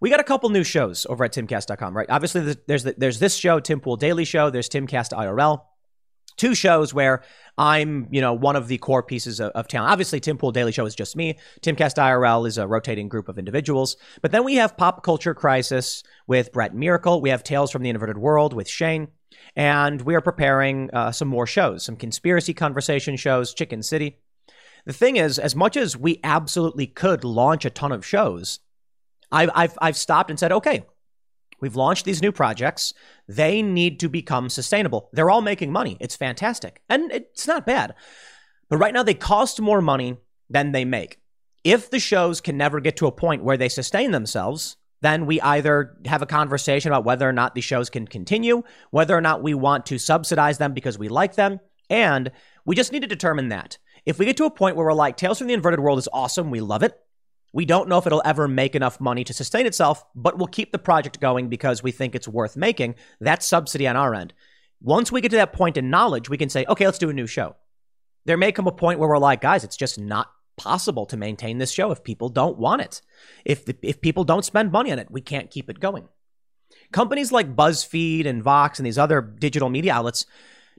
[0.00, 2.08] we got a couple new shows over at timcast.com, right?
[2.08, 4.48] Obviously, there's, there's, there's this show, Tim Pool Daily Show.
[4.48, 5.62] There's Timcast IRL.
[6.36, 7.22] Two shows where
[7.58, 9.92] I'm, you know, one of the core pieces of, of talent.
[9.92, 11.38] Obviously, Tim Pool Daily Show is just me.
[11.60, 13.98] Timcast IRL is a rotating group of individuals.
[14.22, 17.20] But then we have Pop Culture Crisis with Brett Miracle.
[17.20, 19.08] We have Tales from the Inverted World with Shane.
[19.56, 24.18] And we are preparing uh, some more shows, some conspiracy conversation shows, Chicken City.
[24.86, 28.60] The thing is, as much as we absolutely could launch a ton of shows,
[29.30, 30.84] I've, I've, I've stopped and said, okay,
[31.60, 32.94] we've launched these new projects.
[33.28, 35.10] They need to become sustainable.
[35.12, 35.96] They're all making money.
[36.00, 36.80] It's fantastic.
[36.88, 37.94] And it's not bad.
[38.68, 40.16] But right now, they cost more money
[40.48, 41.18] than they make.
[41.62, 45.40] If the shows can never get to a point where they sustain themselves, then we
[45.40, 49.42] either have a conversation about whether or not the shows can continue, whether or not
[49.42, 52.30] we want to subsidize them because we like them, and
[52.64, 53.78] we just need to determine that.
[54.06, 56.08] If we get to a point where we're like, Tales from the Inverted World is
[56.12, 56.98] awesome, we love it.
[57.52, 60.70] We don't know if it'll ever make enough money to sustain itself, but we'll keep
[60.70, 62.94] the project going because we think it's worth making.
[63.20, 64.32] That's subsidy on our end.
[64.80, 67.14] Once we get to that point in knowledge, we can say, okay, let's do a
[67.14, 67.56] new show.
[68.24, 70.30] There may come a point where we're like, guys, it's just not
[70.60, 73.00] possible to maintain this show if people don't want it.
[73.46, 76.06] If, the, if people don't spend money on it, we can't keep it going.
[76.92, 80.26] Companies like BuzzFeed and Vox and these other digital media outlets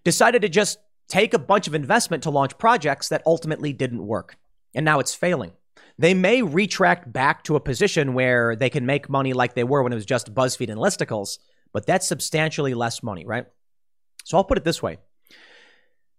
[0.03, 0.77] decided to just
[1.07, 4.37] take a bunch of investment to launch projects that ultimately didn't work.
[4.75, 5.53] And now it's failing.
[5.97, 9.81] They may retract back to a position where they can make money like they were
[9.81, 11.39] when it was just BuzzFeed and listicles,
[11.73, 13.47] but that's substantially less money, right?
[14.25, 14.99] So I'll put it this way.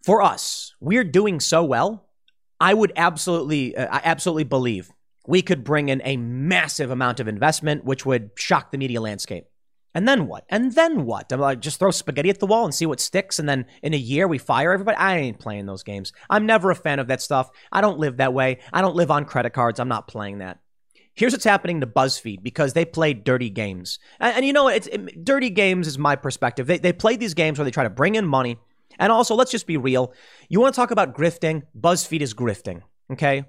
[0.04, 2.08] For us, we're doing so well
[2.62, 4.92] I would absolutely, uh, I absolutely believe
[5.26, 9.46] we could bring in a massive amount of investment, which would shock the media landscape.
[9.96, 10.44] And then what?
[10.48, 11.32] And then what?
[11.32, 13.40] I'm like, just throw spaghetti at the wall and see what sticks.
[13.40, 14.96] And then in a year, we fire everybody.
[14.96, 16.12] I ain't playing those games.
[16.30, 17.50] I'm never a fan of that stuff.
[17.72, 18.60] I don't live that way.
[18.72, 19.80] I don't live on credit cards.
[19.80, 20.60] I'm not playing that.
[21.14, 23.98] Here's what's happening to BuzzFeed because they play dirty games.
[24.20, 26.68] And, and you know, it's it, dirty games is my perspective.
[26.68, 28.58] They, they play these games where they try to bring in money
[28.98, 30.12] and also, let's just be real.
[30.48, 31.62] You want to talk about grifting?
[31.78, 33.44] BuzzFeed is grifting, okay?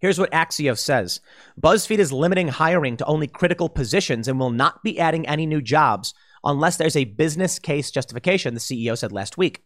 [0.00, 1.20] Here's what Axios says
[1.60, 5.60] BuzzFeed is limiting hiring to only critical positions and will not be adding any new
[5.60, 9.64] jobs unless there's a business case justification, the CEO said last week.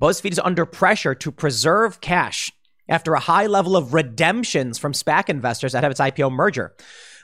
[0.00, 2.50] BuzzFeed is under pressure to preserve cash
[2.88, 6.74] after a high level of redemptions from SPAC investors ahead of its IPO merger.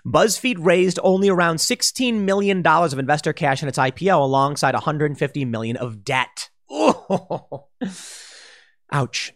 [0.07, 5.77] BuzzFeed raised only around $16 million of investor cash in its IPO alongside 150 million
[5.77, 6.49] of debt.
[6.71, 7.67] Oh,
[8.93, 9.35] ouch.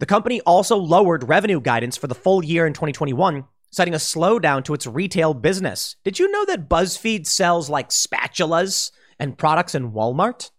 [0.00, 4.64] The company also lowered revenue guidance for the full year in 2021, citing a slowdown
[4.64, 5.96] to its retail business.
[6.04, 10.50] Did you know that BuzzFeed sells like spatulas and products in Walmart?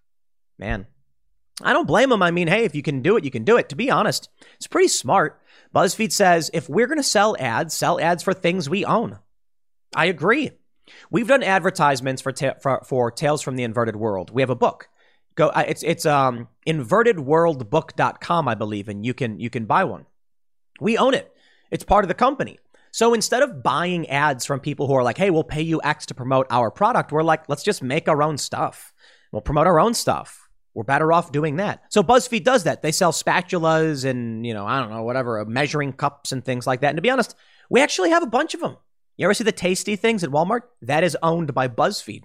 [0.57, 0.87] Man,
[1.61, 2.23] I don't blame them.
[2.23, 3.69] I mean, hey, if you can do it, you can do it.
[3.69, 5.41] To be honest, it's pretty smart.
[5.75, 9.19] BuzzFeed says if we're going to sell ads, sell ads for things we own.
[9.95, 10.51] I agree.
[11.09, 14.31] We've done advertisements for, ta- for, for Tales from the Inverted World.
[14.31, 14.89] We have a book.
[15.35, 15.51] Go.
[15.55, 20.05] It's it's um invertedworldbook.com, I believe, and you can you can buy one.
[20.79, 21.31] We own it.
[21.71, 22.59] It's part of the company.
[22.91, 26.05] So instead of buying ads from people who are like, "Hey, we'll pay you X
[26.07, 28.93] to promote our product," we're like, "Let's just make our own stuff.
[29.31, 30.41] We'll promote our own stuff."
[30.75, 31.83] We're better off doing that.
[31.89, 32.81] So BuzzFeed does that.
[32.81, 36.81] They sell spatulas and, you know, I don't know, whatever, measuring cups and things like
[36.81, 36.89] that.
[36.89, 37.33] And to be honest,
[37.69, 38.75] we actually have a bunch of them.
[39.15, 40.63] You ever see the tasty things at Walmart?
[40.81, 42.23] That is owned by BuzzFeed.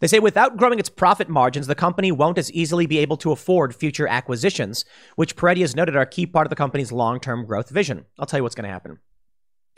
[0.00, 3.32] They say without growing its profit margins, the company won't as easily be able to
[3.32, 4.84] afford future acquisitions,
[5.16, 8.06] which Peretti has noted are a key part of the company's long term growth vision.
[8.18, 8.98] I'll tell you what's going to happen.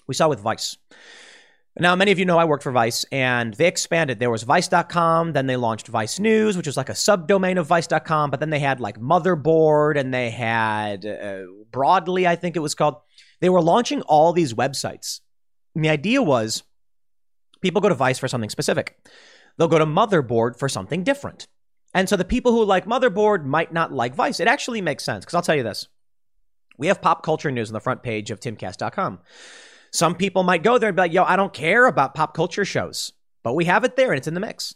[0.07, 0.77] We saw with Vice.
[1.79, 4.19] Now, many of you know I worked for Vice, and they expanded.
[4.19, 8.31] There was Vice.com, then they launched Vice News, which was like a subdomain of Vice.com,
[8.31, 12.75] but then they had like Motherboard, and they had uh, Broadly, I think it was
[12.75, 12.97] called.
[13.41, 15.21] They were launching all these websites.
[15.75, 16.65] And the idea was
[17.61, 18.99] people go to Vice for something specific.
[19.57, 21.47] They'll go to Motherboard for something different.
[21.95, 24.41] And so the people who like Motherboard might not like Vice.
[24.41, 25.89] It actually makes sense because I'll tell you this.
[26.79, 29.21] We have pop culture news on the front page of timcast.com.
[29.93, 32.65] Some people might go there and be like, yo, I don't care about pop culture
[32.65, 33.13] shows,
[33.43, 34.75] but we have it there and it's in the mix.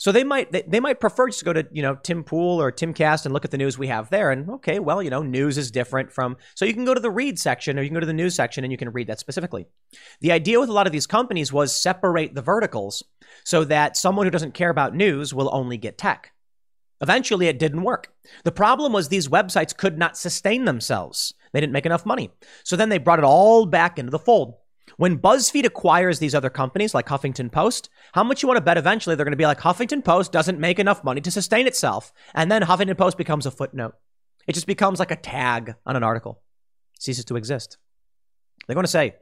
[0.00, 2.60] So they might they, they might prefer just to go to you know Tim Pool
[2.60, 4.30] or Timcast and look at the news we have there.
[4.30, 7.10] And okay, well you know news is different from so you can go to the
[7.10, 9.20] read section or you can go to the news section and you can read that
[9.20, 9.66] specifically.
[10.22, 13.04] The idea with a lot of these companies was separate the verticals
[13.44, 16.32] so that someone who doesn't care about news will only get tech.
[17.02, 18.12] Eventually, it didn't work.
[18.44, 21.34] The problem was these websites could not sustain themselves.
[21.52, 22.30] They didn't make enough money.
[22.64, 24.54] So then they brought it all back into the fold.
[24.96, 28.78] When BuzzFeed acquires these other companies like Huffington Post, how much you want to bet
[28.78, 32.12] eventually they're going to be like Huffington Post doesn't make enough money to sustain itself.
[32.34, 33.94] And then Huffington Post becomes a footnote.
[34.46, 36.42] It just becomes like a tag on an article,
[36.98, 37.78] ceases to exist.
[38.66, 39.14] They're going to say,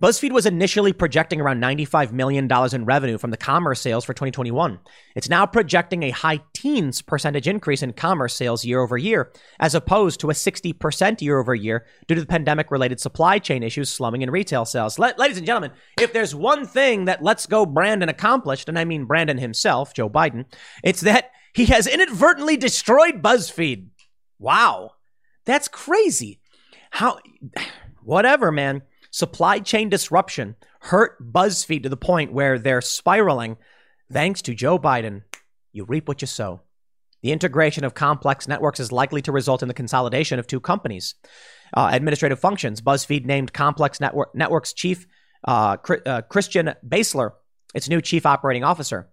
[0.00, 4.78] BuzzFeed was initially projecting around $95 million in revenue from the commerce sales for 2021.
[5.14, 9.74] It's now projecting a high teens percentage increase in commerce sales year over year, as
[9.74, 13.92] opposed to a 60% year over year due to the pandemic related supply chain issues
[13.92, 14.98] slumming in retail sales.
[14.98, 19.04] ladies and gentlemen, if there's one thing that Let's Go Brandon accomplished, and I mean
[19.04, 20.46] Brandon himself, Joe Biden,
[20.82, 23.88] it's that he has inadvertently destroyed BuzzFeed.
[24.38, 24.92] Wow.
[25.44, 26.40] That's crazy.
[26.90, 27.18] How,
[28.02, 28.80] whatever, man.
[29.10, 33.56] Supply chain disruption hurt BuzzFeed to the point where they're spiraling.
[34.12, 35.22] Thanks to Joe Biden,
[35.72, 36.60] you reap what you sow.
[37.22, 41.14] The integration of complex networks is likely to result in the consolidation of two companies.
[41.74, 42.80] Uh, administrative functions.
[42.80, 45.06] BuzzFeed named Complex Network, Networks chief
[45.46, 45.76] uh,
[46.06, 47.32] uh, Christian Baesler
[47.74, 49.08] its new chief operating officer.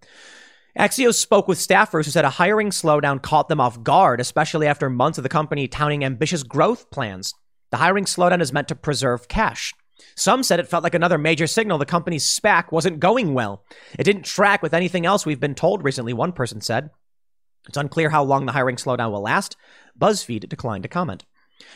[0.78, 4.90] Axios spoke with staffers who said a hiring slowdown caught them off guard, especially after
[4.90, 7.34] months of the company touting ambitious growth plans.
[7.72, 9.74] The hiring slowdown is meant to preserve cash.
[10.16, 13.64] Some said it felt like another major signal the company's SPAC wasn't going well.
[13.98, 16.90] It didn't track with anything else we've been told recently, one person said.
[17.68, 19.58] It's unclear how long the hiring slowdown will last.
[20.00, 21.26] BuzzFeed declined to comment.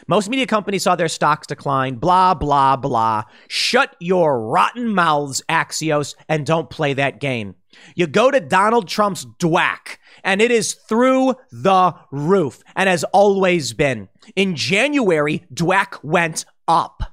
[0.08, 3.24] Most media companies saw their stocks decline, blah, blah, blah.
[3.48, 7.56] Shut your rotten mouths, Axios, and don't play that game.
[7.96, 13.74] You go to Donald Trump's DWAC, and it is through the roof, and has always
[13.74, 14.10] been.
[14.36, 17.04] In January, DWAC went up.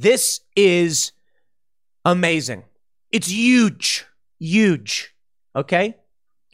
[0.00, 1.12] This is
[2.06, 2.64] amazing.
[3.10, 4.06] It's huge,
[4.38, 5.14] huge.
[5.54, 5.94] Okay?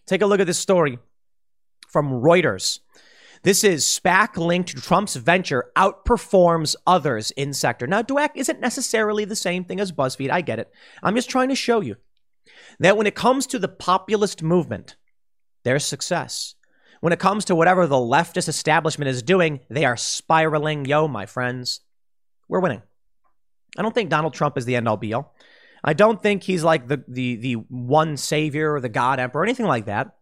[0.05, 0.98] Take a look at this story
[1.86, 2.81] from Reuters.
[3.44, 7.86] This is SPAC linked to Trump's venture outperforms others in sector.
[7.86, 10.32] Now, DWAC isn't necessarily the same thing as BuzzFeed.
[10.32, 10.68] I get it.
[11.01, 11.98] I'm just trying to show you
[12.81, 14.97] that when it comes to the populist movement,
[15.62, 16.56] there's success.
[17.01, 20.85] When it comes to whatever the leftist establishment is doing, they are spiraling.
[20.85, 21.82] Yo, my friends,
[22.48, 22.82] we're winning.
[23.78, 25.35] I don't think Donald Trump is the end all be all.
[25.85, 29.44] I don't think he's like the, the, the one savior or the God emperor or
[29.44, 30.16] anything like that.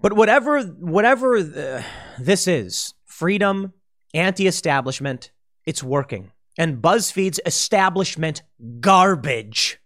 [0.00, 1.84] But whatever, whatever the,
[2.18, 3.72] this is, freedom,
[4.14, 5.30] anti establishment,
[5.66, 6.32] it's working.
[6.58, 8.42] And BuzzFeed's establishment
[8.80, 9.78] garbage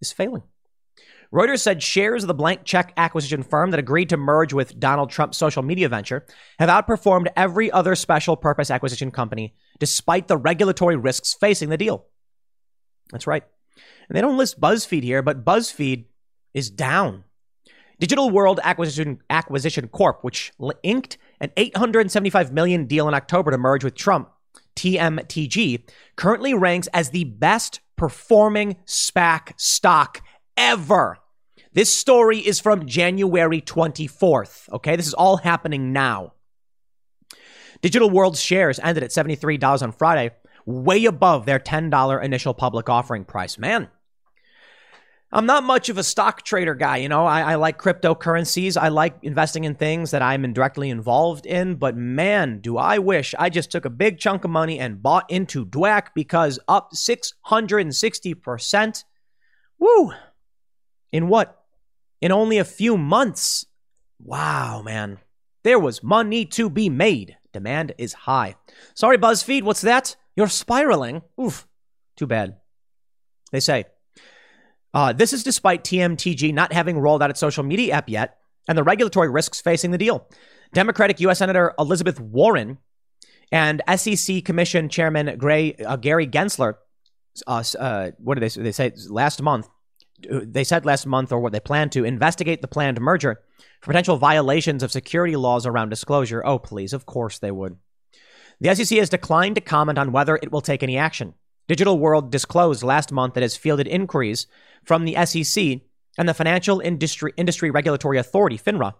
[0.00, 0.42] is failing.
[1.32, 5.10] Reuters said shares of the blank check acquisition firm that agreed to merge with Donald
[5.10, 6.24] Trump's social media venture
[6.58, 12.06] have outperformed every other special purpose acquisition company despite the regulatory risks facing the deal.
[13.10, 13.44] That's right.
[14.08, 16.06] And they don't list BuzzFeed here, but BuzzFeed
[16.54, 17.24] is down.
[18.00, 20.52] Digital World Acquisition, Acquisition Corp, which
[20.82, 24.30] inked an 875 million deal in October to merge with Trump,
[24.76, 25.82] TMTG,
[26.16, 30.22] currently ranks as the best performing SPAC stock
[30.58, 31.16] ever.
[31.72, 34.68] This story is from January 24th.
[34.70, 36.32] Okay, this is all happening now.
[37.80, 40.34] Digital World's shares ended at $73 on Friday,
[40.66, 43.56] way above their $10 initial public offering price.
[43.56, 43.86] Man,
[45.30, 46.96] I'm not much of a stock trader guy.
[46.96, 48.76] You know, I, I, like cryptocurrencies.
[48.76, 51.76] I like investing in things that I'm indirectly involved in.
[51.76, 55.30] But man, do I wish I just took a big chunk of money and bought
[55.30, 59.04] into DWAC because up 660%.
[59.78, 60.12] Woo!
[61.12, 61.62] In what?
[62.20, 63.66] In only a few months.
[64.22, 65.18] Wow, man.
[65.64, 67.36] There was money to be made.
[67.52, 68.56] Demand is high.
[68.94, 70.16] Sorry, BuzzFeed, what's that?
[70.36, 71.22] You're spiraling.
[71.40, 71.66] Oof.
[72.16, 72.56] Too bad.
[73.52, 73.86] They say.
[74.94, 78.76] Uh, this is despite TMTG not having rolled out its social media app yet and
[78.76, 80.28] the regulatory risks facing the deal.
[80.72, 81.38] Democratic U.S.
[81.38, 82.78] Senator Elizabeth Warren
[83.50, 86.74] and SEC Commission Chairman Gray, uh, Gary Gensler,
[87.46, 88.62] uh, uh, what did they?
[88.62, 89.68] They say last month
[90.20, 93.40] they said last month, or what they plan to, investigate the planned merger
[93.80, 96.44] for potential violations of security laws around disclosure.
[96.44, 97.76] Oh, please, of course they would.
[98.60, 101.34] The SEC has declined to comment on whether it will take any action.
[101.68, 104.46] Digital World disclosed last month that it has fielded inquiries
[104.84, 105.80] from the SEC
[106.16, 108.94] and the Financial Industry, Industry Regulatory Authority, FINRA,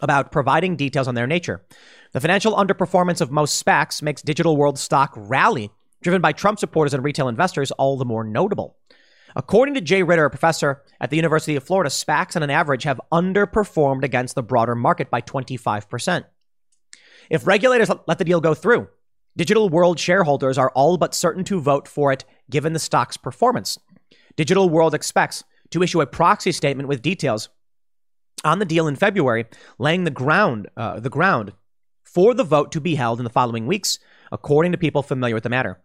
[0.00, 1.66] about providing details on their nature.
[2.12, 6.94] The financial underperformance of most SPACs makes Digital World stock rally, driven by Trump supporters
[6.94, 8.78] and retail investors, all the more notable.
[9.34, 12.84] According to Jay Ritter, a professor at the University of Florida, SPACs on an average
[12.84, 16.24] have underperformed against the broader market by 25%.
[17.30, 18.88] If regulators let the deal go through,
[19.36, 23.78] Digital World shareholders are all but certain to vote for it given the stock's performance.
[24.36, 27.48] Digital World expects to issue a proxy statement with details
[28.44, 29.46] on the deal in February,
[29.78, 31.52] laying the ground, uh, the ground
[32.02, 33.98] for the vote to be held in the following weeks,
[34.30, 35.80] according to people familiar with the matter.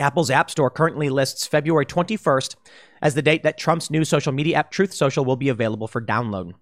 [0.00, 2.56] Apple's App Store currently lists February 21st
[3.02, 6.02] as the date that Trump's new social media app Truth Social will be available for
[6.02, 6.52] download.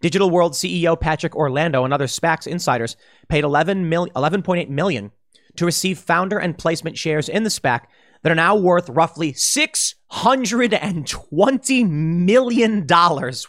[0.00, 2.96] Digital World CEO Patrick Orlando and other SPACs insiders
[3.28, 5.12] paid 11 mil- 11.8 million
[5.56, 7.82] to receive founder and placement shares in the SPAC
[8.22, 12.86] that are now worth roughly $620 million.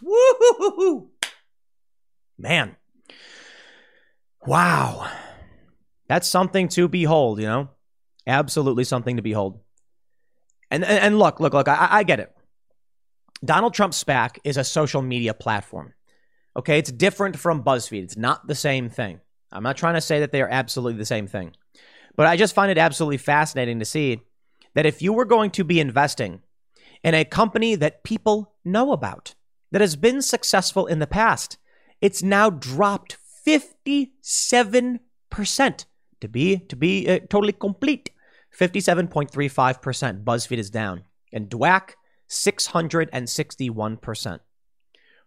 [0.01, 1.09] Woo!
[2.37, 2.75] Man.
[4.45, 5.09] Wow.
[6.07, 7.69] That's something to behold, you know?
[8.27, 9.59] Absolutely something to behold.
[10.71, 12.35] And, and, and look, look, look, I, I get it.
[13.43, 15.93] Donald Trump's SPAC is a social media platform.
[16.57, 18.03] Okay, it's different from BuzzFeed.
[18.03, 19.19] It's not the same thing.
[19.51, 21.55] I'm not trying to say that they are absolutely the same thing.
[22.15, 24.21] But I just find it absolutely fascinating to see
[24.73, 26.41] that if you were going to be investing
[27.03, 29.35] in a company that people know about,
[29.71, 31.57] that has been successful in the past,
[31.99, 34.99] it's now dropped 57%
[36.21, 38.09] to be to be uh, totally complete.
[38.57, 40.23] 57.35%.
[40.23, 41.03] BuzzFeed is down.
[41.33, 41.95] And DWAC,
[42.29, 44.39] 661%.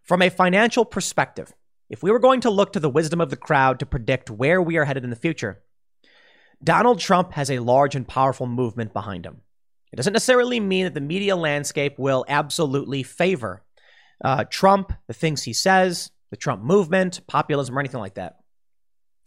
[0.03, 1.53] From a financial perspective,
[1.89, 4.61] if we were going to look to the wisdom of the crowd to predict where
[4.61, 5.61] we are headed in the future,
[6.63, 9.41] Donald Trump has a large and powerful movement behind him.
[9.91, 13.63] It doesn't necessarily mean that the media landscape will absolutely favor
[14.23, 18.37] uh, Trump, the things he says, the Trump movement, populism, or anything like that.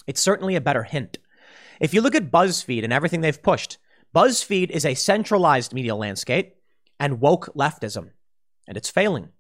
[0.07, 1.19] It's certainly a better hint.
[1.81, 3.79] If you look at BuzzFeed and everything they've pushed,
[4.15, 6.57] BuzzFeed is a centralized media landscape
[7.01, 8.11] and woke leftism,
[8.69, 9.31] and it's failing.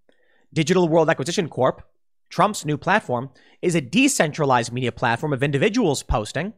[0.55, 1.83] Digital World Acquisition Corp,
[2.31, 3.29] Trump's new platform,
[3.61, 6.55] is a decentralized media platform of individuals posting.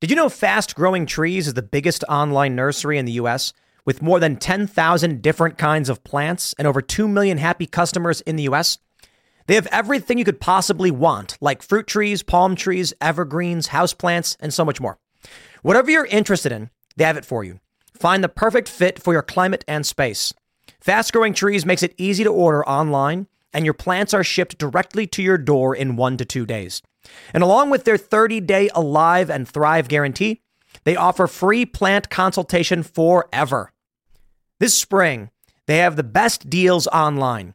[0.00, 3.52] Did you know Fast Growing Trees is the biggest online nursery in the US
[3.84, 8.34] with more than 10,000 different kinds of plants and over 2 million happy customers in
[8.34, 8.78] the US?
[9.46, 14.52] They have everything you could possibly want, like fruit trees, palm trees, evergreens, houseplants, and
[14.52, 14.98] so much more.
[15.62, 17.60] Whatever you're interested in, they have it for you.
[17.94, 20.32] Find the perfect fit for your climate and space.
[20.80, 25.06] Fast Growing Trees makes it easy to order online, and your plants are shipped directly
[25.08, 26.80] to your door in one to two days.
[27.34, 30.40] And along with their 30 day Alive and Thrive guarantee,
[30.84, 33.72] they offer free plant consultation forever.
[34.60, 35.30] This spring,
[35.66, 37.54] they have the best deals online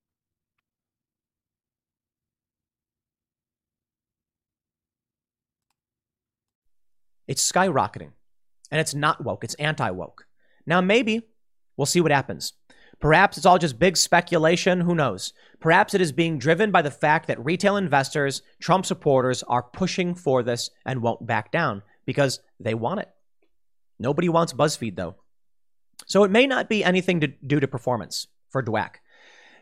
[7.27, 8.11] It's skyrocketing.
[8.71, 10.25] And it's not woke, it's anti woke.
[10.65, 11.21] Now, maybe
[11.75, 12.53] we'll see what happens.
[12.99, 14.81] Perhaps it's all just big speculation.
[14.81, 15.33] Who knows?
[15.59, 20.13] Perhaps it is being driven by the fact that retail investors, Trump supporters, are pushing
[20.13, 23.09] for this and won't back down because they want it.
[23.97, 25.15] Nobody wants BuzzFeed, though.
[26.05, 28.95] So it may not be anything to do to performance for DWAC.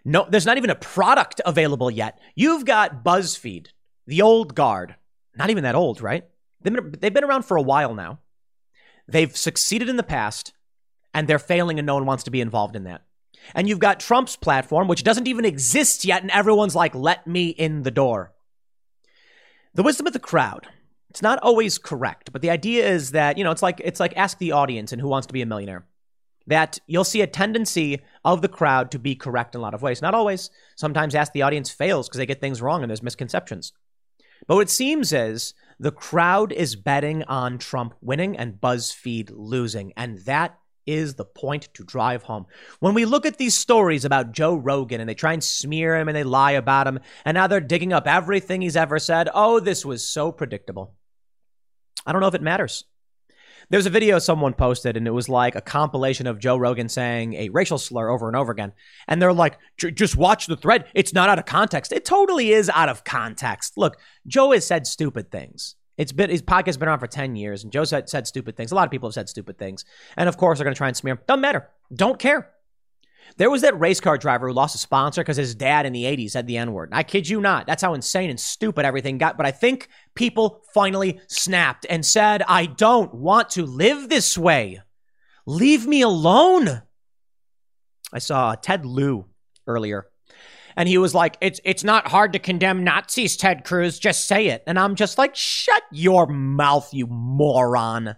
[0.03, 2.19] No, there's not even a product available yet.
[2.35, 3.67] You've got BuzzFeed,
[4.05, 4.95] the old guard.
[5.35, 6.25] Not even that old, right?
[6.61, 8.19] They've been, around for a while now.
[9.07, 10.53] They've succeeded in the past,
[11.13, 13.01] and they're failing, and no one wants to be involved in that.
[13.55, 17.49] And you've got Trump's platform, which doesn't even exist yet, and everyone's like, let me
[17.49, 18.33] in the door.
[19.73, 20.67] The wisdom of the crowd.
[21.09, 24.15] It's not always correct, but the idea is that, you know, it's like it's like
[24.15, 25.87] ask the audience and who wants to be a millionaire.
[26.45, 29.81] That you'll see a tendency of the crowd to be correct in a lot of
[29.81, 30.01] ways.
[30.01, 30.51] Not always.
[30.75, 33.73] Sometimes ask the audience fails because they get things wrong and there's misconceptions.
[34.47, 39.93] But what it seems is the crowd is betting on Trump winning and BuzzFeed losing.
[39.95, 42.45] And that is the point to drive home.
[42.79, 46.07] When we look at these stories about Joe Rogan and they try and smear him
[46.07, 49.59] and they lie about him, and now they're digging up everything he's ever said, oh,
[49.59, 50.95] this was so predictable.
[52.05, 52.85] I don't know if it matters.
[53.69, 57.35] There's a video someone posted, and it was like a compilation of Joe Rogan saying
[57.35, 58.73] a racial slur over and over again.
[59.07, 60.85] And they're like, just watch the thread.
[60.95, 61.91] It's not out of context.
[61.91, 63.77] It totally is out of context.
[63.77, 65.75] Look, Joe has said stupid things.
[65.97, 68.55] It's been his podcast has been on for 10 years, and Joe said, said stupid
[68.57, 68.71] things.
[68.71, 69.85] A lot of people have said stupid things.
[70.17, 71.19] And of course, they're going to try and smear him.
[71.27, 71.69] Doesn't matter.
[71.93, 72.49] Don't care.
[73.37, 76.03] There was that race car driver who lost a sponsor because his dad in the
[76.03, 76.89] 80s said the N word.
[76.91, 77.67] I kid you not.
[77.67, 79.37] That's how insane and stupid everything got.
[79.37, 84.81] But I think people finally snapped and said, I don't want to live this way.
[85.45, 86.81] Leave me alone.
[88.13, 89.25] I saw uh, Ted Lieu
[89.67, 90.07] earlier.
[90.75, 93.99] And he was like, "It's it's not hard to condemn Nazis, Ted Cruz.
[93.99, 98.15] Just say it." And I'm just like, "Shut your mouth, you moron."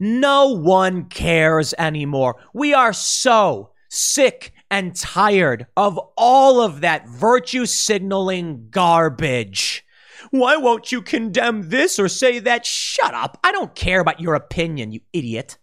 [0.00, 2.36] No one cares anymore.
[2.54, 9.84] We are so sick and tired of all of that virtue signaling garbage.
[10.30, 12.66] Why won't you condemn this or say that?
[12.66, 13.38] Shut up.
[13.42, 15.58] I don't care about your opinion, you idiot.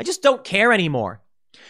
[0.00, 1.22] I just don't care anymore.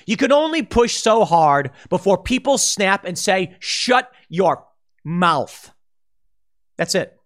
[0.07, 4.65] You can only push so hard before people snap and say, shut your
[5.05, 5.73] mouth.
[6.77, 7.19] That's it.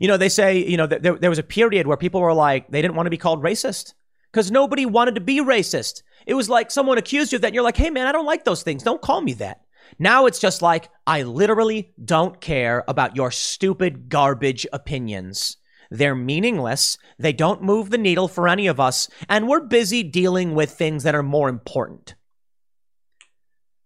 [0.00, 2.70] You know, they say, you know, there, there was a period where people were like,
[2.70, 3.94] they didn't want to be called racist
[4.32, 6.02] because nobody wanted to be racist.
[6.26, 7.48] It was like someone accused you of that.
[7.48, 8.82] And you're like, hey, man, I don't like those things.
[8.82, 9.62] Don't call me that.
[9.98, 15.56] Now it's just like, I literally don't care about your stupid garbage opinions.
[15.90, 16.98] They're meaningless.
[17.18, 19.08] They don't move the needle for any of us.
[19.28, 22.14] And we're busy dealing with things that are more important.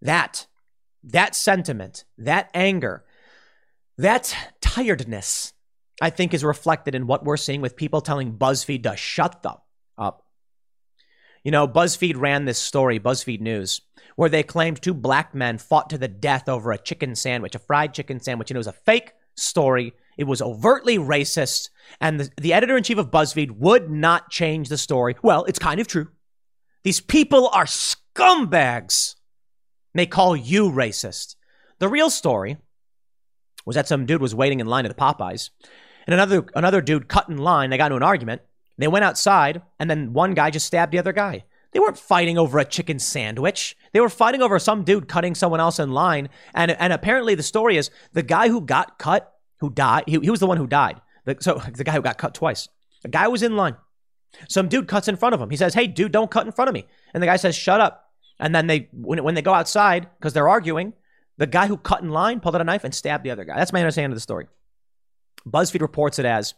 [0.03, 0.47] That,
[1.05, 3.05] that sentiment, that anger,
[3.97, 5.55] that tiredness,
[6.03, 9.55] I think is reflected in what we're seeing with people telling BuzzFeed to shut the
[9.97, 10.24] up.
[11.45, 13.83] You know, BuzzFeed ran this story, BuzzFeed News,
[14.17, 17.59] where they claimed two black men fought to the death over a chicken sandwich, a
[17.59, 19.93] fried chicken sandwich, and it was a fake story.
[20.17, 21.69] It was overtly racist,
[22.01, 25.17] and the, the editor in chief of BuzzFeed would not change the story.
[25.23, 26.09] Well, it's kind of true.
[26.83, 29.17] These people are scumbags.
[29.93, 31.37] They call you racist.
[31.79, 32.57] The real story
[33.67, 35.51] was that some dude was waiting in line at the Popeyes,
[36.07, 37.69] and another another dude cut in line.
[37.69, 38.41] They got into an argument.
[38.77, 41.45] They went outside, and then one guy just stabbed the other guy.
[41.73, 43.77] They weren't fighting over a chicken sandwich.
[43.93, 46.29] They were fighting over some dude cutting someone else in line.
[46.55, 50.31] And, and apparently, the story is the guy who got cut, who died, he, he
[50.31, 51.01] was the one who died.
[51.25, 52.69] The, so the guy who got cut twice.
[53.03, 53.77] The guy was in line.
[54.49, 55.51] Some dude cuts in front of him.
[55.51, 56.87] He says, Hey, dude, don't cut in front of me.
[57.13, 58.13] And the guy says, Shut up.
[58.39, 60.93] And then they, when, when they go outside, because they're arguing,
[61.39, 63.57] the guy who cut in line pulled out a knife and stabbed the other guy.
[63.57, 64.47] That's my understanding of the story.
[65.47, 66.55] BuzzFeed reports it as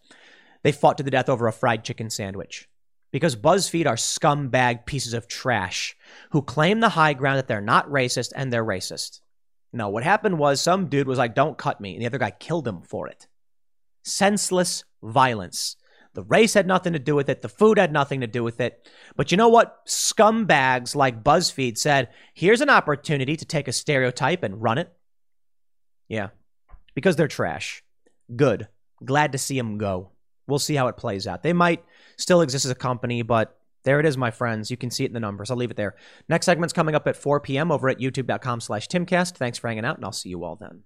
[0.62, 2.68] they fought to the death over a fried chicken sandwich.
[3.12, 5.96] Because BuzzFeed are scumbag pieces of trash
[6.30, 9.20] who claim the high ground that they're not racist and they're racist.
[9.72, 11.94] No, what happened was some dude was like, don't cut me.
[11.94, 13.26] And the other guy killed him for it.
[14.04, 15.76] Senseless violence.
[16.14, 17.42] The race had nothing to do with it.
[17.42, 18.88] The food had nothing to do with it.
[19.16, 19.86] But you know what?
[19.86, 24.90] Scumbags like BuzzFeed said, here's an opportunity to take a stereotype and run it.
[26.08, 26.28] Yeah,
[26.94, 27.84] because they're trash.
[28.34, 28.68] Good.
[29.04, 30.12] Glad to see them go.
[30.46, 31.42] We'll see how it plays out.
[31.42, 31.84] They might
[32.16, 34.70] still exist as a company, but there it is, my friends.
[34.70, 35.50] You can see it in the numbers.
[35.50, 35.94] I'll leave it there.
[36.28, 37.70] Next segment's coming up at 4 p.m.
[37.70, 39.36] over at youtube.com slash timcast.
[39.36, 40.82] Thanks for hanging out, and I'll see you all then.